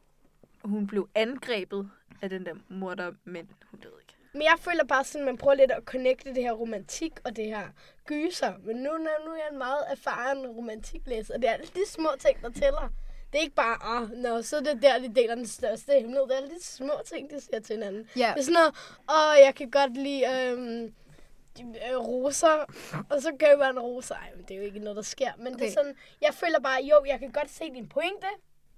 hun 0.64 0.88
blev 0.88 1.10
angrebet 1.16 1.90
af 2.22 2.30
den 2.30 2.46
der 2.46 2.54
morder, 2.70 3.12
men 3.24 3.50
hun 3.72 3.80
døde. 3.80 3.94
Men 4.34 4.42
jeg 4.42 4.56
føler 4.60 4.84
bare 4.84 5.04
sådan, 5.04 5.22
at 5.22 5.26
man 5.26 5.38
prøver 5.38 5.56
lidt 5.56 5.72
at 5.72 5.84
connecte 5.84 6.34
det 6.34 6.44
her 6.44 6.52
romantik 6.52 7.12
og 7.24 7.36
det 7.36 7.46
her 7.46 7.68
gyser. 8.06 8.54
Men 8.64 8.76
nu, 8.76 8.90
nu 8.98 9.32
er 9.32 9.36
jeg 9.36 9.48
en 9.52 9.58
meget 9.58 9.84
erfaren 9.90 10.48
romantiklæser, 10.48 11.34
og 11.34 11.42
det 11.42 11.50
er 11.50 11.54
alle 11.54 11.66
de 11.68 11.88
små 11.88 12.10
ting, 12.20 12.42
der 12.42 12.50
tæller. 12.50 12.90
Det 13.32 13.38
er 13.38 13.42
ikke 13.42 13.56
bare, 13.56 13.78
ah, 13.84 14.10
nå, 14.10 14.42
så 14.42 14.58
er 14.58 14.62
det 14.62 14.82
der, 14.82 15.00
de 15.00 15.16
deler 15.16 15.36
den 15.36 15.48
største 15.48 15.94
hemmelighed. 15.94 16.24
Det 16.24 16.32
er 16.32 16.38
alle 16.38 16.50
de 16.50 16.64
små 16.64 16.94
ting, 17.06 17.30
de 17.30 17.42
siger 17.42 17.60
til 17.60 17.76
hinanden. 17.76 18.10
Ja, 18.18 18.32
Det 18.34 18.40
er 18.40 18.44
sådan 18.44 18.54
noget, 18.54 18.76
åh, 19.10 19.46
jeg 19.46 19.56
kan 19.56 19.72
godt 19.72 19.98
lide 19.98 20.50
øhm, 20.50 20.94
øh, 21.60 21.98
roser, 21.98 22.66
og 23.10 23.22
så 23.22 23.32
køber 23.40 23.66
en 23.70 23.80
roser. 23.80 24.16
Ej, 24.16 24.30
men 24.36 24.46
det 24.48 24.52
er 24.52 24.58
jo 24.58 24.64
ikke 24.66 24.80
noget, 24.80 24.96
der 24.96 25.02
sker. 25.02 25.32
Men 25.38 25.48
okay. 25.48 25.60
det 25.60 25.68
er 25.70 25.74
sådan, 25.74 25.96
jeg 26.22 26.34
føler 26.34 26.60
bare, 26.60 26.84
jo, 26.84 27.04
jeg 27.08 27.20
kan 27.20 27.32
godt 27.32 27.50
se 27.50 27.64
din 27.64 27.90
pointe. 27.90 28.28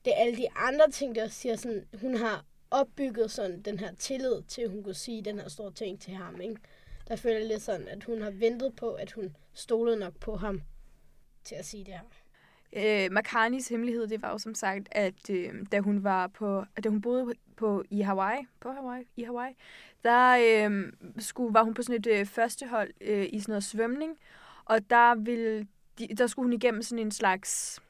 Det 0.05 0.13
er 0.13 0.21
alle 0.21 0.37
de 0.37 0.47
andre 0.55 0.91
ting, 0.91 1.15
der 1.15 1.23
også 1.23 1.37
siger 1.37 1.55
sådan, 1.55 1.87
hun 2.01 2.17
har 2.17 2.43
opbygget 2.73 3.31
sådan 3.31 3.61
den 3.61 3.79
her 3.79 3.95
tillid 3.95 4.41
til, 4.47 4.61
at 4.61 4.69
hun 4.69 4.83
kunne 4.83 4.93
sige 4.93 5.21
den 5.21 5.39
her 5.39 5.49
store 5.49 5.71
ting 5.71 6.01
til 6.01 6.13
ham, 6.13 6.41
ikke? 6.41 6.55
Der 7.07 7.15
føler 7.15 7.37
jeg 7.37 7.47
lidt 7.47 7.61
sådan, 7.61 7.87
at 7.87 8.03
hun 8.03 8.21
har 8.21 8.31
ventet 8.31 8.75
på, 8.75 8.93
at 8.93 9.11
hun 9.11 9.35
stolede 9.53 9.97
nok 9.97 10.13
på 10.19 10.35
ham 10.35 10.61
til 11.43 11.55
at 11.55 11.65
sige 11.65 11.83
det 11.83 11.93
her. 11.93 11.99
Øh, 12.75 13.11
Makanis 13.11 13.67
hemmelighed, 13.67 14.07
det 14.07 14.21
var 14.21 14.31
jo 14.31 14.37
som 14.37 14.55
sagt, 14.55 14.87
at 14.91 15.29
øh, 15.29 15.53
da 15.71 15.79
hun 15.79 16.03
var 16.03 16.27
på, 16.27 16.65
da 16.83 16.89
hun 16.89 17.01
boede 17.01 17.33
på 17.57 17.83
i 17.89 18.01
Hawaii, 18.01 18.45
på 18.59 18.71
Hawaii, 18.71 19.03
i 19.15 19.23
Hawaii, 19.23 19.53
der 20.03 20.37
øh, 20.69 20.93
skulle, 21.19 21.53
var 21.53 21.63
hun 21.63 21.73
på 21.73 21.81
sådan 21.81 21.99
et 21.99 22.07
øh, 22.07 22.25
førstehold 22.25 22.93
øh, 23.01 23.27
i 23.31 23.39
sådan 23.39 23.51
noget 23.51 23.63
svømning, 23.63 24.17
og 24.65 24.89
der 24.89 25.15
ville, 25.15 25.67
de, 25.99 26.07
der 26.07 26.27
skulle 26.27 26.45
hun 26.45 26.53
igennem 26.53 26.81
sådan 26.81 27.05
en 27.05 27.11
slags 27.11 27.81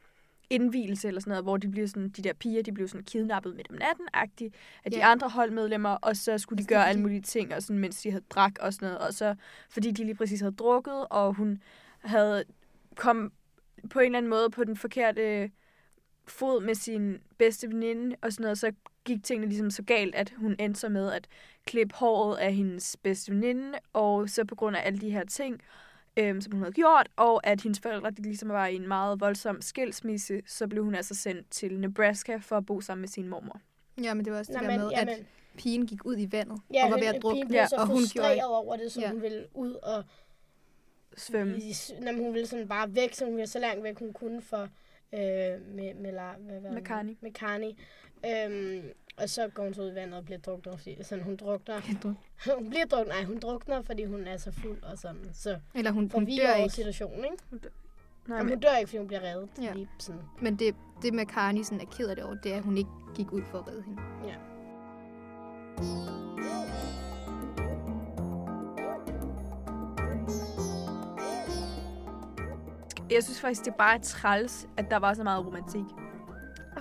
indvielse 0.54 1.08
eller 1.08 1.22
sådan 1.22 1.32
noget, 1.32 1.44
hvor 1.46 1.58
de 1.58 1.68
blev 1.68 1.88
sådan, 1.88 2.10
de 2.10 2.22
der 2.22 2.34
piger, 2.34 2.64
de 2.64 2.72
blev 2.72 2.88
sådan 2.88 3.04
kidnappet 3.04 3.56
midt 3.56 3.70
om 3.70 3.76
natten 3.76 4.06
agtigt 4.14 4.56
af 4.86 4.92
de 4.92 4.98
Ja. 4.98 5.12
andre 5.12 5.30
holdmedlemmer, 5.30 5.90
og 5.90 6.18
så 6.18 6.38
skulle 6.38 6.58
de 6.58 6.62
Altså, 6.62 6.70
gøre 6.76 6.90
alle 6.90 7.02
mulige 7.02 7.22
ting, 7.22 7.54
og 7.56 7.62
sådan, 7.64 7.80
mens 7.80 8.02
de 8.02 8.12
havde 8.12 8.24
drak 8.30 8.54
og 8.60 8.74
sådan 8.74 8.86
noget, 8.86 9.00
og 9.08 9.14
så 9.14 9.36
fordi 9.70 9.92
de 9.92 10.04
lige 10.04 10.16
præcis 10.16 10.40
havde 10.40 10.56
drukket, 10.56 11.08
og 11.10 11.34
hun 11.34 11.62
havde 12.02 12.44
kom 12.96 13.32
på 13.90 14.00
en 14.00 14.06
eller 14.06 14.18
anden 14.18 14.30
måde 14.30 14.50
på 14.50 14.64
den 14.64 14.78
forkerte 14.78 15.52
fod 16.28 16.64
med 16.64 16.76
sin 16.76 17.18
bedste 17.38 17.68
veninde 17.68 18.16
og 18.22 18.32
sådan 18.34 18.44
noget, 18.44 18.58
så 18.58 18.72
gik 19.06 19.24
tingene 19.24 19.48
ligesom 19.48 19.70
så 19.72 19.84
galt, 19.84 20.16
at 20.16 20.34
hun 20.38 20.56
endte 20.60 20.80
så 20.80 20.90
med 20.90 21.12
at 21.12 21.28
klippe 21.66 21.96
håret 21.96 22.38
af 22.38 22.54
hendes 22.54 22.98
bedste 23.04 23.32
veninde, 23.32 23.80
og 23.94 24.30
så 24.30 24.46
på 24.46 24.56
grund 24.56 24.76
af 24.76 24.82
alle 24.86 25.00
de 25.00 25.10
her 25.10 25.26
ting, 25.26 25.62
øhm, 26.18 26.42
som 26.42 26.54
hun 26.54 26.62
havde 26.62 26.74
gjort, 26.74 27.10
og 27.16 27.48
at 27.48 27.62
hendes 27.62 27.80
forældre 27.80 28.12
de 28.12 28.22
ligesom 28.22 28.50
var 28.50 28.68
i 28.68 28.76
en 28.76 28.88
meget 28.88 29.20
voldsom 29.20 29.62
skilsmisse, 29.62 30.42
så 30.46 30.68
blev 30.68 30.84
hun 30.84 30.96
altså 30.96 31.16
sendt 31.16 31.50
til 31.52 31.80
Nebraska 31.80 32.38
for 32.38 32.58
at 32.58 32.66
bo 32.66 32.82
sammen 32.82 33.02
med 33.02 33.10
sin 33.10 33.28
mormor. 33.28 33.62
Ja, 34.04 34.14
men 34.14 34.26
det 34.26 34.34
var 34.34 34.40
også 34.40 34.54
det 34.54 34.62
Nå, 34.62 34.68
der 34.68 34.72
men, 34.72 34.82
med, 34.82 34.92
jamen, 34.92 35.10
at 35.14 35.26
pigen 35.58 35.88
gik 35.88 36.06
ud 36.06 36.18
i 36.18 36.28
vandet 36.32 36.62
ja, 36.74 36.86
og 36.86 36.92
var 36.92 36.98
ved 36.98 37.08
at 37.08 37.22
drukne. 37.22 37.56
Ja, 37.56 37.68
så 37.68 37.76
og 37.76 37.88
hun 37.88 38.02
gjorde 38.14 38.40
over 38.46 38.76
det, 38.78 38.92
så 38.92 39.02
Ja. 39.02 39.12
hun 39.12 39.22
ville 39.22 39.46
ud 39.54 39.74
og 39.74 40.04
Svømme. 41.18 41.60
Jamen, 42.02 42.24
hun 42.24 42.34
ville 42.34 42.48
sådan 42.48 42.68
bare 42.68 42.96
væk, 42.96 43.14
så 43.14 43.26
hun 43.26 43.36
ville 43.36 43.48
så 43.48 43.60
langt 43.60 43.84
væk, 43.84 44.00
hun 44.00 44.14
kunne 44.14 44.42
for 44.42 44.62
øh, 45.14 45.20
med, 45.76 45.94
med, 45.94 46.12
hvad, 46.12 46.60
hvad, 46.60 46.72
Med 46.72 46.82
Carney. 46.82 47.18
Med 47.22 47.32
Carney. 47.32 47.72
Øhm, 48.26 48.84
og 49.18 49.30
så 49.30 49.48
går 49.54 49.64
hun 49.64 49.74
så 49.74 49.82
ud 49.82 49.92
i 49.92 49.96
vandet 49.96 50.18
og 50.20 50.26
bliver 50.26 50.40
druknet, 50.40 50.80
fordi 50.80 51.04
sådan, 51.04 51.24
hun 51.24 51.36
drukner. 51.36 51.82
hun 52.60 52.70
bliver 52.70 52.86
druknet, 52.86 53.08
nej, 53.08 53.24
hun 53.24 53.40
drukner, 53.40 53.82
fordi 53.82 54.04
hun 54.06 54.28
er 54.28 54.38
så 54.38 54.52
fuld 54.52 54.84
og 54.84 54.98
sådan. 54.98 55.30
Så 55.34 55.60
Eller 55.76 55.92
hun, 55.92 56.04
hun 56.04 56.10
forvirrer 56.10 56.48
dør 56.48 56.64
ikke. 56.64 56.76
situationen, 56.76 57.26
ikke? 57.26 57.38
Nej, 57.52 58.38
Jamen, 58.38 58.46
men, 58.46 58.54
hun 58.54 58.60
dør 58.60 58.76
ikke, 58.78 58.88
fordi 58.88 58.98
hun 58.98 59.08
bliver 59.08 59.22
reddet. 59.22 59.50
Ja. 59.62 59.74
Lige 59.74 59.90
sådan. 60.00 60.22
Men 60.42 60.56
det, 60.56 60.76
det 61.02 61.14
med 61.14 61.26
Carney 61.26 61.64
sådan 61.64 61.82
er 61.82 61.92
ked 61.98 62.08
af 62.08 62.16
det 62.16 62.26
over, 62.26 62.36
det 62.36 62.54
er, 62.54 62.58
at 62.58 62.64
hun 62.64 62.78
ikke 62.78 62.90
gik 63.16 63.32
ud 63.32 63.42
for 63.52 63.58
at 63.58 63.68
redde 63.68 63.84
hende. 63.84 64.02
Ja. 64.28 64.36
jeg 73.14 73.24
synes 73.24 73.42
faktisk, 73.42 73.66
det 73.66 73.72
er 73.72 73.76
bare 73.78 74.00
træls, 74.00 74.68
at 74.78 74.86
der 74.92 74.98
var 74.98 75.14
så 75.14 75.24
meget 75.24 75.46
romantik. 75.46 75.86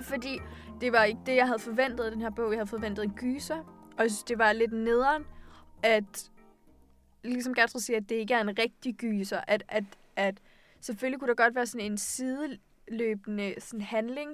Fordi 0.01 0.39
det 0.81 0.91
var 0.91 1.03
ikke 1.03 1.21
det, 1.25 1.35
jeg 1.35 1.47
havde 1.47 1.59
forventet 1.59 2.07
i 2.07 2.11
den 2.11 2.21
her 2.21 2.29
bog. 2.29 2.51
Jeg 2.51 2.59
havde 2.59 2.69
forventet 2.69 3.03
en 3.03 3.13
gyser. 3.13 3.57
Og 3.97 4.03
jeg 4.03 4.11
synes, 4.11 4.23
det 4.23 4.37
var 4.37 4.53
lidt 4.53 4.71
nederen, 4.71 5.25
at 5.83 6.31
ligesom 7.23 7.53
Gertrud 7.53 7.81
siger, 7.81 7.97
at 7.97 8.09
det 8.09 8.15
ikke 8.15 8.33
er 8.33 8.41
en 8.41 8.59
rigtig 8.59 8.95
gyser. 8.95 9.41
At, 9.47 9.63
at, 9.67 9.83
at 10.15 10.37
selvfølgelig 10.81 11.19
kunne 11.19 11.27
der 11.27 11.35
godt 11.35 11.55
være 11.55 11.65
sådan 11.65 11.91
en 11.91 11.97
sideløbende 11.97 13.53
sådan 13.59 13.81
handling 13.81 14.29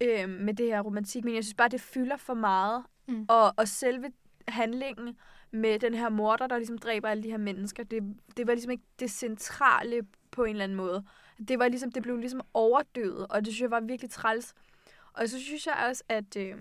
øh, 0.00 0.28
med 0.28 0.54
det 0.54 0.66
her 0.66 0.80
romantik, 0.80 1.24
men 1.24 1.34
jeg 1.34 1.44
synes 1.44 1.54
bare, 1.54 1.68
det 1.68 1.80
fylder 1.80 2.16
for 2.16 2.34
meget. 2.34 2.84
Mm. 3.08 3.26
Og, 3.28 3.52
og 3.56 3.68
selve 3.68 4.12
handlingen 4.48 5.16
med 5.50 5.78
den 5.78 5.94
her 5.94 6.08
morder, 6.08 6.46
der 6.46 6.56
ligesom 6.56 6.78
dræber 6.78 7.08
alle 7.08 7.22
de 7.22 7.30
her 7.30 7.38
mennesker, 7.38 7.84
det, 7.84 8.16
det 8.36 8.46
var 8.46 8.52
ligesom 8.52 8.70
ikke 8.70 8.84
det 9.00 9.10
centrale 9.10 10.02
på 10.30 10.44
en 10.44 10.50
eller 10.50 10.64
anden 10.64 10.76
måde. 10.76 11.04
Det 11.48 11.58
var 11.58 11.68
ligesom, 11.68 11.92
det 11.92 12.02
blev 12.02 12.16
ligesom 12.16 12.40
overdøvet, 12.54 13.26
og 13.30 13.44
det 13.44 13.46
synes 13.46 13.60
jeg 13.60 13.70
var 13.70 13.80
virkelig 13.80 14.10
træls. 14.10 14.54
Og 15.16 15.28
så 15.28 15.40
synes 15.40 15.66
jeg 15.66 15.74
også, 15.88 16.02
at, 16.08 16.36
øh, 16.36 16.56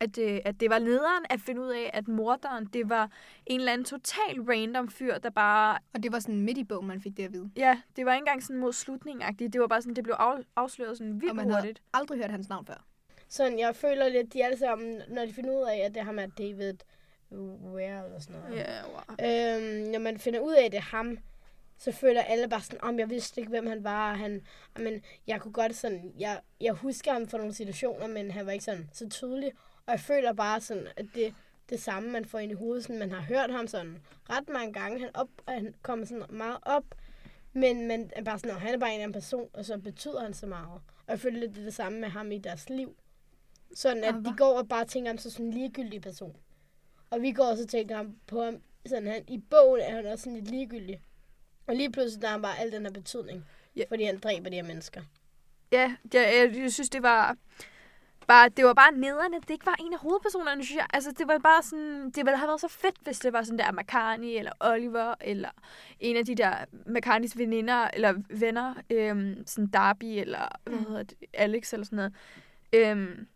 at, 0.00 0.18
øh, 0.18 0.40
at 0.44 0.60
det 0.60 0.70
var 0.70 0.78
lederen 0.78 1.24
at 1.30 1.40
finde 1.40 1.60
ud 1.60 1.68
af, 1.70 1.90
at 1.92 2.08
morderen, 2.08 2.64
det 2.72 2.88
var 2.88 3.10
en 3.46 3.60
eller 3.60 3.72
anden 3.72 3.84
total 3.84 4.40
random 4.48 4.88
fyr, 4.88 5.18
der 5.18 5.30
bare... 5.30 5.78
Og 5.94 6.02
det 6.02 6.12
var 6.12 6.18
sådan 6.18 6.40
midt 6.40 6.58
i 6.58 6.64
bogen, 6.64 6.86
man 6.86 7.00
fik 7.00 7.16
det 7.16 7.24
at 7.24 7.32
vide. 7.32 7.50
Ja, 7.56 7.80
det 7.96 8.06
var 8.06 8.12
ikke 8.12 8.22
engang 8.22 8.42
sådan 8.42 8.60
mod 8.60 8.72
slutningen. 8.72 9.34
Det 9.38 9.60
var 9.60 9.66
bare 9.66 9.82
sådan, 9.82 9.96
det 9.96 10.04
blev 10.04 10.16
af, 10.18 10.44
afsløret 10.56 10.98
sådan 10.98 11.12
Og 11.12 11.20
vildt 11.20 11.36
man 11.36 11.50
havde 11.50 11.62
hurtigt. 11.62 11.82
aldrig 11.94 12.18
hørt 12.18 12.30
hans 12.30 12.48
navn 12.48 12.66
før. 12.66 12.84
Sådan, 13.28 13.58
jeg 13.58 13.76
føler 13.76 14.08
lidt, 14.08 14.32
de 14.32 14.44
alle 14.44 14.58
sammen, 14.58 15.02
når 15.08 15.26
de 15.26 15.32
finder 15.32 15.50
ud 15.50 15.68
af, 15.68 15.76
at 15.84 15.94
det 15.94 16.00
er 16.00 16.04
ham 16.04 16.18
er 16.18 16.26
David 16.26 16.74
Ware 17.32 18.04
eller 18.06 18.20
sådan 18.20 18.40
noget. 18.40 18.56
Ja, 18.56 18.82
wow. 18.82 19.00
Øhm, 19.10 19.90
når 19.90 19.98
man 19.98 20.18
finder 20.18 20.40
ud 20.40 20.52
af, 20.52 20.64
at 20.64 20.72
det 20.72 20.78
er 20.78 20.96
ham, 20.96 21.18
så 21.84 21.92
føler 21.92 22.22
alle 22.22 22.48
bare 22.48 22.60
sådan, 22.60 22.80
om 22.84 22.98
jeg 22.98 23.10
vidste 23.10 23.40
ikke, 23.40 23.50
hvem 23.50 23.66
han 23.66 23.84
var. 23.84 24.10
og 24.10 24.18
Han, 24.18 24.42
men 24.78 25.02
jeg 25.26 25.40
kunne 25.40 25.52
godt 25.52 25.76
sådan, 25.76 26.12
jeg, 26.18 26.40
jeg 26.60 26.72
husker 26.72 27.12
ham 27.12 27.28
fra 27.28 27.38
nogle 27.38 27.54
situationer, 27.54 28.06
men 28.06 28.30
han 28.30 28.46
var 28.46 28.52
ikke 28.52 28.64
sådan 28.64 28.90
så 28.92 29.08
tydelig. 29.08 29.52
Og 29.86 29.92
jeg 29.92 30.00
føler 30.00 30.32
bare 30.32 30.60
sådan, 30.60 30.86
at 30.96 31.06
det 31.14 31.34
det 31.70 31.80
samme, 31.80 32.10
man 32.10 32.24
får 32.24 32.38
ind 32.38 32.52
i 32.52 32.54
hovedet. 32.54 32.84
Sådan, 32.84 32.98
man 32.98 33.12
har 33.12 33.20
hørt 33.20 33.50
ham 33.50 33.66
sådan 33.66 33.98
ret 34.30 34.48
mange 34.48 34.72
gange. 34.72 35.00
Han, 35.00 35.10
op, 35.14 35.28
han 35.48 35.74
kommer 35.82 36.06
sådan 36.06 36.24
meget 36.30 36.58
op, 36.62 36.84
men 37.52 37.88
man 37.88 38.10
er 38.16 38.22
bare 38.22 38.38
sådan, 38.38 38.52
"Nå, 38.54 38.58
han 38.58 38.74
er 38.74 38.78
bare 38.78 38.94
en 38.94 39.00
anden 39.00 39.12
person, 39.12 39.48
og 39.52 39.64
så 39.64 39.78
betyder 39.78 40.20
han 40.22 40.34
så 40.34 40.46
meget. 40.46 40.80
Og 41.06 41.08
jeg 41.08 41.20
føler 41.20 41.40
lidt, 41.40 41.54
det 41.54 41.64
det 41.64 41.74
samme 41.74 42.00
med 42.00 42.08
ham 42.08 42.32
i 42.32 42.38
deres 42.38 42.70
liv. 42.70 42.96
Sådan, 43.74 44.04
at 44.04 44.14
de 44.14 44.34
går 44.36 44.58
og 44.58 44.68
bare 44.68 44.84
tænker 44.84 45.10
ham 45.10 45.18
som 45.18 45.30
sådan 45.30 45.46
en 45.46 45.52
ligegyldig 45.52 46.02
person. 46.02 46.36
Og 47.10 47.22
vi 47.22 47.32
går 47.32 47.44
også 47.44 47.62
og 47.62 47.68
tænker 47.68 47.96
ham 47.96 48.16
på 48.26 48.42
ham, 48.42 48.62
sådan 48.86 49.06
han, 49.06 49.24
i 49.28 49.38
bogen 49.50 49.80
er 49.80 49.90
han 49.94 50.06
også 50.06 50.24
sådan 50.24 50.38
lidt 50.38 50.50
ligegyldig. 50.50 51.00
Og 51.66 51.76
lige 51.76 51.92
pludselig 51.92 52.22
der 52.22 52.28
er 52.28 52.38
bare 52.38 52.58
al 52.58 52.72
den 52.72 52.82
her 52.82 52.92
betydning. 52.92 53.44
Ja. 53.76 53.84
Fordi 53.88 54.04
han 54.04 54.18
dræber 54.18 54.50
de 54.50 54.56
her 54.56 54.62
mennesker. 54.62 55.02
Ja, 55.72 55.96
jeg, 56.14 56.50
jeg, 56.54 56.62
jeg 56.62 56.72
synes, 56.72 56.90
det 56.90 57.02
var... 57.02 57.36
Bare, 58.28 58.48
det 58.48 58.64
var 58.64 58.74
bare 58.74 58.92
nederne, 58.92 59.40
det 59.40 59.50
ikke 59.50 59.66
var 59.66 59.76
en 59.80 59.92
af 59.92 59.98
hovedpersonerne, 59.98 60.64
synes 60.64 60.76
jeg. 60.76 60.86
Altså, 60.92 61.12
det 61.18 61.28
var 61.28 61.38
bare 61.38 61.62
sådan... 61.62 62.04
Det 62.10 62.16
ville 62.16 62.36
have 62.36 62.48
været 62.48 62.60
så 62.60 62.68
fedt, 62.68 62.96
hvis 63.00 63.18
det 63.18 63.32
var 63.32 63.42
sådan 63.42 63.58
der 63.58 63.72
McCartney, 63.72 64.38
eller 64.38 64.52
Oliver, 64.60 65.14
eller 65.20 65.48
en 66.00 66.16
af 66.16 66.24
de 66.24 66.34
der 66.34 66.54
McCartneys 66.86 67.38
veninder, 67.38 67.88
eller 67.94 68.14
venner, 68.30 68.74
øhm, 68.90 69.46
sådan 69.46 69.66
Darby, 69.66 70.04
eller 70.04 70.48
hvad 70.64 70.78
hedder 70.78 71.02
det, 71.02 71.18
Alex, 71.34 71.72
eller 71.72 71.84
sådan 71.84 71.96
noget. 71.96 72.14
Øhm, 72.72 73.26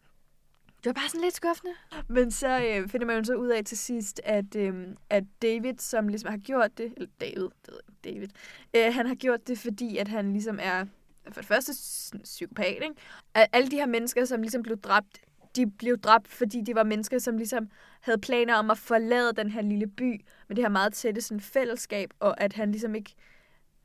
det 0.79 0.87
var 0.87 0.93
bare 0.93 1.09
sådan 1.09 1.21
lidt 1.21 1.35
skuffende. 1.35 1.73
Men 2.09 2.31
så 2.31 2.49
øh, 2.49 2.89
finder 2.89 3.07
man 3.07 3.17
jo 3.17 3.25
så 3.25 3.35
ud 3.35 3.49
af 3.49 3.65
til 3.65 3.79
sidst, 3.79 4.21
at, 4.25 4.57
øh, 4.57 4.87
at 5.11 5.25
David, 5.43 5.75
som 5.79 6.09
ligesom 6.09 6.31
har 6.31 6.39
gjort 6.39 6.79
det, 6.79 6.93
eller 6.97 7.09
David, 7.21 7.49
det 7.67 7.69
ved 7.69 7.81
jeg 8.05 8.15
David, 8.15 8.29
øh, 8.77 8.95
han 8.95 9.07
har 9.07 9.15
gjort 9.15 9.49
det, 9.49 9.59
fordi 9.59 9.97
at 9.97 10.09
han 10.09 10.33
ligesom 10.33 10.59
er 10.63 10.85
for 11.33 11.41
det 11.41 11.49
første 11.49 11.75
sådan 11.75 12.25
psykopat, 12.25 12.79
ikke? 12.83 12.95
At 13.35 13.47
alle 13.53 13.71
de 13.71 13.77
her 13.77 13.87
mennesker, 13.87 14.25
som 14.25 14.41
ligesom 14.43 14.63
blev 14.63 14.77
dræbt, 14.81 15.21
de 15.57 15.71
blev 15.71 15.99
dræbt, 15.99 16.29
fordi 16.29 16.61
de 16.61 16.75
var 16.75 16.85
mennesker, 16.85 17.19
som 17.19 17.37
ligesom 17.37 17.69
havde 18.01 18.19
planer 18.19 18.55
om 18.55 18.71
at 18.71 18.79
forlade 18.79 19.33
den 19.33 19.51
her 19.51 19.63
lille 19.63 19.87
by 19.87 20.25
med 20.49 20.57
det 20.57 20.65
her 20.65 20.69
meget 20.69 20.93
tætte 20.93 21.21
sådan, 21.21 21.41
fællesskab, 21.41 22.11
og 22.21 22.41
at 22.41 22.53
han 22.53 22.71
ligesom 22.71 22.95
ikke... 22.95 23.15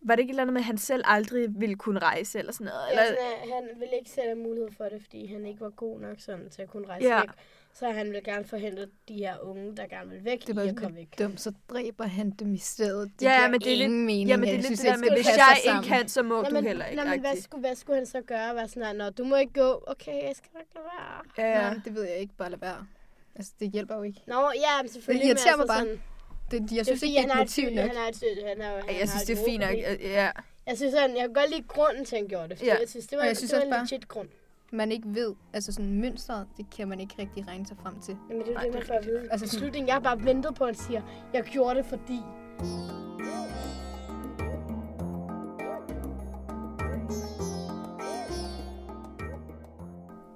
Var 0.06 0.16
det 0.16 0.20
ikke 0.22 0.30
et 0.32 0.34
eller 0.34 0.42
andet 0.44 0.54
med, 0.54 0.62
at 0.62 0.66
han 0.66 0.78
selv 0.78 1.04
aldrig 1.06 1.48
ville 1.62 1.76
kunne 1.76 2.00
rejse, 2.00 2.40
eller 2.40 2.52
sådan 2.54 2.66
noget? 2.66 2.90
Eller... 2.90 3.04
Ja, 3.04 3.10
sådan, 3.10 3.54
han 3.54 3.80
ville 3.80 3.98
ikke 4.00 4.10
sætte 4.12 4.36
mulighed 4.36 4.70
for 4.78 4.84
det, 4.84 5.02
fordi 5.02 5.26
han 5.34 5.46
ikke 5.46 5.62
var 5.62 5.70
god 5.70 6.00
nok 6.00 6.16
sådan, 6.20 6.50
til 6.50 6.62
at 6.62 6.70
kunne 6.70 6.88
rejse 6.88 7.08
Ja. 7.08 7.20
væk. 7.20 7.30
Så 7.76 7.90
han 7.90 8.06
ville 8.08 8.22
gerne 8.22 8.46
forhindre 8.46 8.86
de 9.08 9.14
her 9.14 9.36
unge, 9.42 9.76
der 9.78 9.88
gerne 9.88 10.10
vil 10.10 10.26
væk, 10.26 10.48
Det 10.48 10.56
var 10.56 10.62
i 10.64 10.68
at 10.68 10.76
komme 10.76 10.96
væk. 10.96 11.04
lidt 11.06 11.20
dumt, 11.20 11.42
så 11.42 11.54
dræber 11.70 12.04
han 12.04 12.30
dem 12.30 12.54
i 12.54 12.58
stedet. 12.58 13.12
Det 13.20 13.26
Ja, 13.26 13.36
giver 13.38 13.50
men 13.50 13.60
det 13.60 13.72
er 13.72 13.76
lidt- 13.78 13.82
ingen 13.86 14.06
mening. 14.06 14.30
jamen, 14.30 14.44
det 14.44 14.50
er 14.52 14.56
lidt 14.56 14.66
synes 14.66 14.80
det 14.80 14.90
der 14.90 14.98
med, 14.98 15.10
hvis 15.12 15.28
jeg 15.28 15.58
sammen. 15.66 15.84
ikke 15.84 15.96
kan, 15.96 16.08
så 16.08 16.24
må 16.24 16.42
Nå, 16.42 16.48
du 16.50 16.54
men, 16.54 16.64
heller 16.68 16.86
ikke. 16.86 17.04
nå, 17.04 17.10
men 17.10 17.20
hvad, 17.20 17.36
skulle, 17.42 17.62
hvad 17.68 17.76
skulle 17.76 17.98
han 17.98 18.06
så 18.06 18.22
gøre? 18.22 18.56
Være 18.56 18.68
sådan 18.68 18.96
Nå, 18.96 19.10
du 19.10 19.24
må 19.24 19.36
ikke 19.36 19.54
gå. 19.54 19.84
Okay, 19.88 20.12
jeg 20.24 20.32
skal 20.36 20.50
nok 20.54 20.64
lade 20.76 20.86
være. 20.98 21.48
Ja, 21.48 21.64
ja. 21.64 21.70
Nej, 21.70 21.80
det 21.86 21.96
ved 21.96 22.04
jeg 22.04 22.18
ikke. 22.18 22.34
Bare 22.38 22.50
lad 22.50 22.60
være. 22.60 22.88
Altså, 23.36 23.52
det 23.60 23.72
hjælper 23.72 23.96
jo 23.96 24.04
ikke. 24.04 24.22
Nå, 24.28 24.52
ja, 24.56 24.82
men 24.82 24.90
selvfølgelig. 24.92 25.24
Det 25.24 25.30
irriterer 25.30 25.58
men 25.58 25.68
mig 25.68 25.76
altså 25.78 25.86
bare. 25.86 25.98
Sådan, 25.98 26.13
Det, 26.60 26.62
jeg 26.62 26.70
det 26.70 26.80
er 26.80 26.84
synes 26.84 27.00
fordi, 27.00 27.12
ikke, 27.12 27.22
det 27.24 27.32
han 27.32 27.40
er 27.40 27.44
motiv 27.44 27.66
nok. 27.70 27.86
han 27.88 27.96
har 27.96 28.08
et 28.08 28.24
han 28.48 28.62
er, 28.62 28.66
han 28.66 28.84
Jeg 28.88 28.96
har 29.00 29.06
synes, 29.08 29.22
et 29.22 29.28
det 29.28 29.40
er 29.40 29.46
fint 29.46 29.60
nok. 29.62 29.74
Ja. 30.02 30.30
Jeg 30.68 30.78
synes 30.78 30.94
sådan, 30.94 31.16
jeg 31.18 31.22
kan 31.26 31.34
godt 31.34 31.50
lide 31.50 31.64
grunden 31.68 32.06
til, 32.06 32.16
at 32.16 32.22
han 32.22 32.28
gjorde 32.30 32.50
det. 32.50 32.58
Fordi 32.58 32.70
Ja. 32.70 32.78
jeg 32.80 32.90
synes, 32.90 33.08
det 33.08 33.18
var, 33.18 33.24
jeg 33.24 33.38
synes 33.38 33.52
det 33.52 33.60
var 33.70 33.76
en 33.80 33.82
legit 33.92 34.08
grund. 34.08 34.28
Man 34.72 34.92
ikke 34.92 35.08
ved, 35.08 35.34
altså 35.54 35.72
sådan 35.72 36.00
mønstret, 36.02 36.48
det 36.58 36.66
kan 36.78 36.88
man 36.88 37.00
ikke 37.00 37.16
rigtig 37.20 37.48
regne 37.48 37.66
sig 37.68 37.78
frem 37.84 38.00
til. 38.02 38.18
Jamen, 38.30 38.46
det 38.46 38.50
er 38.50 38.54
jo 38.54 38.58
det, 38.58 38.66
det 38.66 38.74
man 38.74 38.82
er 38.82 38.86
får 38.86 38.94
at 38.94 39.06
vide. 39.06 39.20
Altså 39.20 39.32
Altså, 39.32 39.48
sådan- 39.48 39.60
slutningen, 39.60 39.88
jeg 39.88 39.96
har 39.96 40.00
bare 40.02 40.24
ventet 40.26 40.56
på, 40.56 40.64
at 40.64 40.76
han 40.76 40.86
siger, 40.86 41.02
jeg 41.34 41.44
gjorde 41.44 41.76
det, 41.76 41.86
fordi... 41.86 42.20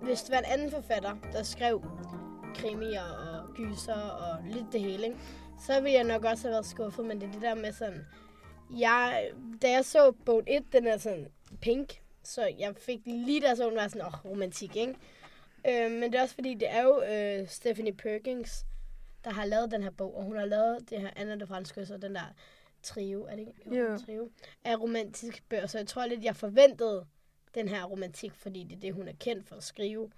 Hvis 0.01 0.21
det 0.21 0.31
var 0.31 0.37
en 0.37 0.45
anden 0.47 0.71
forfatter, 0.71 1.15
der 1.33 1.43
skrev 1.43 1.81
krimier 2.55 3.01
og 3.01 3.53
gyser 3.55 3.93
og 3.93 4.37
lidt 4.45 4.65
det 4.71 4.81
hele, 4.81 5.03
ikke? 5.03 5.17
Så 5.59 5.81
ville 5.81 5.93
jeg 5.93 6.03
nok 6.03 6.25
også 6.25 6.43
have 6.43 6.51
været 6.51 6.65
skuffet, 6.65 7.05
men 7.05 7.21
det 7.21 7.27
er 7.27 7.31
det 7.31 7.41
der 7.41 7.55
med 7.55 7.71
sådan... 7.71 8.05
Jeg, 8.77 9.31
da 9.61 9.71
jeg 9.71 9.85
så 9.85 10.11
bog 10.25 10.43
1, 10.47 10.63
den 10.71 10.87
er 10.87 10.97
sådan 10.97 11.27
pink, 11.61 12.01
så 12.23 12.53
jeg 12.59 12.75
fik 12.75 12.99
lige 13.05 13.41
der 13.41 13.55
så 13.55 13.69
den 13.69 13.75
var 13.75 13.87
sådan, 13.87 14.01
åh, 14.01 14.25
oh, 14.25 14.31
romantik, 14.31 14.75
ikke? 14.75 14.95
Øh, 15.67 15.91
men 15.91 16.03
det 16.03 16.15
er 16.15 16.21
også 16.21 16.35
fordi, 16.35 16.53
det 16.53 16.71
er 16.71 16.83
jo 16.83 17.01
øh, 17.01 17.47
Stephanie 17.47 17.93
Perkins, 17.93 18.65
der 19.23 19.31
har 19.31 19.45
lavet 19.45 19.71
den 19.71 19.83
her 19.83 19.89
bog, 19.89 20.15
og 20.15 20.23
hun 20.23 20.37
har 20.37 20.45
lavet 20.45 20.89
det 20.89 21.01
her 21.01 21.09
Anna 21.15 21.35
de 21.35 21.47
Franske, 21.47 21.85
så 21.85 21.97
den 21.97 22.15
der 22.15 22.33
trio, 22.83 23.25
er 23.25 23.35
det 23.35 23.39
ikke? 23.39 23.79
Jo. 23.79 23.97
Trio, 23.97 24.29
af 24.63 24.79
romantiske 24.79 25.41
bøger, 25.49 25.67
så 25.67 25.77
jeg 25.77 25.87
tror 25.87 26.05
lidt, 26.05 26.23
jeg 26.23 26.35
forventede 26.35 27.05
den 27.55 27.67
her 27.67 27.83
romantik, 27.83 28.33
fordi 28.33 28.63
det 28.63 28.75
er 28.75 28.79
det, 28.79 28.93
hun 28.93 29.07
er 29.07 29.13
kendt 29.19 29.47
for 29.47 29.55
at 29.55 29.63
skrive. 29.63 30.11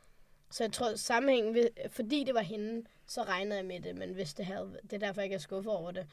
Så 0.51 0.63
jeg 0.63 0.74
tror, 0.74 0.96
sammenhængen, 0.96 1.67
fordi 1.89 2.24
det 2.24 2.34
var 2.34 2.41
hende, 2.41 2.84
så 3.09 3.23
regnede 3.23 3.57
jeg 3.57 3.65
med 3.65 3.79
det, 3.79 3.97
men 3.97 4.13
hvis 4.13 4.33
det 4.33 4.45
havde, 4.45 4.79
det 4.83 4.93
er 4.93 4.97
derfor, 4.97 5.21
jeg 5.21 5.25
ikke 5.25 5.35
er 5.35 5.39
skuffet 5.39 5.73
over 5.73 5.91
det. 5.91 6.07